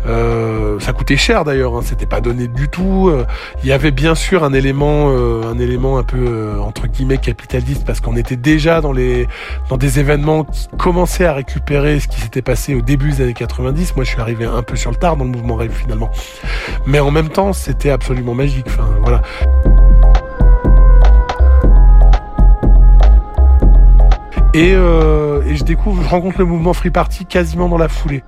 Euh, 0.07 0.79
ça 0.79 0.93
coûtait 0.93 1.15
cher 1.15 1.43
d'ailleurs, 1.43 1.75
hein, 1.75 1.81
c'était 1.83 2.07
pas 2.07 2.21
donné 2.21 2.47
du 2.47 2.69
tout. 2.69 3.13
Il 3.61 3.69
y 3.69 3.71
avait 3.71 3.91
bien 3.91 4.15
sûr 4.15 4.43
un 4.43 4.53
élément, 4.53 5.11
un 5.11 5.59
élément 5.59 5.99
un 5.99 6.03
peu 6.03 6.53
entre 6.59 6.87
guillemets 6.87 7.19
capitaliste 7.19 7.85
parce 7.85 8.01
qu'on 8.01 8.15
était 8.15 8.35
déjà 8.35 8.81
dans 8.81 8.93
les, 8.93 9.27
dans 9.69 9.77
des 9.77 9.99
événements 9.99 10.43
qui 10.43 10.67
commençaient 10.79 11.25
à 11.25 11.33
récupérer 11.33 11.99
ce 11.99 12.07
qui 12.07 12.19
s'était 12.19 12.41
passé 12.41 12.73
au 12.73 12.81
début 12.81 13.11
des 13.11 13.21
années 13.21 13.33
90. 13.33 13.95
Moi, 13.95 14.05
je 14.05 14.09
suis 14.09 14.21
arrivé 14.21 14.45
un 14.45 14.63
peu 14.63 14.75
sur 14.75 14.89
le 14.89 14.97
tard 14.97 15.17
dans 15.17 15.25
le 15.25 15.29
mouvement 15.29 15.55
rave 15.55 15.69
finalement, 15.71 16.09
mais 16.87 16.99
en 16.99 17.11
même 17.11 17.29
temps 17.29 17.53
c'était 17.59 17.89
absolument 17.89 18.33
magique. 18.33 18.67
Enfin, 18.67 18.87
voilà. 19.01 19.21
Et, 24.53 24.73
euh, 24.73 25.41
et 25.45 25.55
je 25.55 25.63
découvre, 25.63 26.01
je 26.01 26.09
rencontre 26.09 26.39
le 26.39 26.45
mouvement 26.45 26.73
Free 26.73 26.89
Party 26.89 27.25
quasiment 27.25 27.69
dans 27.69 27.77
la 27.77 27.87
foulée. 27.87 28.23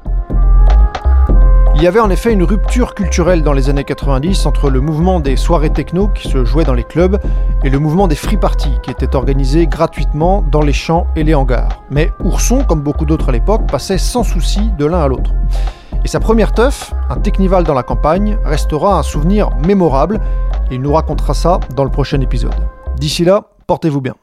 Il 1.76 1.82
y 1.82 1.88
avait 1.88 2.00
en 2.00 2.12
effet 2.12 2.32
une 2.32 2.44
rupture 2.44 2.94
culturelle 2.94 3.42
dans 3.42 3.54
les 3.54 3.70
années 3.70 3.84
90 3.84 4.46
entre 4.46 4.70
le 4.70 4.82
mouvement 4.82 5.20
des 5.20 5.36
soirées 5.36 5.72
techno 5.72 6.10
qui 6.10 6.28
se 6.28 6.46
jouaient 6.46 6.64
dans 6.64 6.76
les 6.76 6.84
clubs 6.84 7.20
et 7.64 7.72
le 7.72 7.80
mouvement 7.80 8.08
des 8.08 8.16
free 8.16 8.38
parties 8.38 8.78
qui 8.84 8.92
étaient 8.92 9.16
organisés 9.16 9.66
gratuitement 9.66 10.44
dans 10.44 10.62
les 10.62 10.74
champs 10.74 11.08
et 11.16 11.24
les 11.24 11.34
hangars. 11.34 11.82
Mais 11.90 12.12
Ourson, 12.24 12.64
comme 12.66 12.82
beaucoup 12.82 13.06
d'autres 13.06 13.30
à 13.30 13.32
l'époque, 13.32 13.66
passait 13.66 13.98
sans 13.98 14.24
souci 14.24 14.70
de 14.78 14.86
l'un 14.86 15.00
à 15.00 15.08
l'autre. 15.08 15.34
Et 16.04 16.08
sa 16.08 16.20
première 16.20 16.52
teuf, 16.52 16.94
un 17.10 17.18
Technival 17.18 17.64
dans 17.64 17.76
la 17.76 17.84
campagne, 17.84 18.38
restera 18.44 18.98
un 18.98 19.04
souvenir 19.04 19.50
mémorable. 19.58 20.20
Il 20.72 20.82
nous 20.82 20.94
racontera 20.94 21.34
ça 21.34 21.60
dans 21.76 21.84
le 21.84 21.92
prochain 21.92 22.20
épisode. 22.22 22.56
D'ici 22.98 23.24
là, 23.24 23.46
portez-vous 23.68 24.02
bien. 24.02 24.16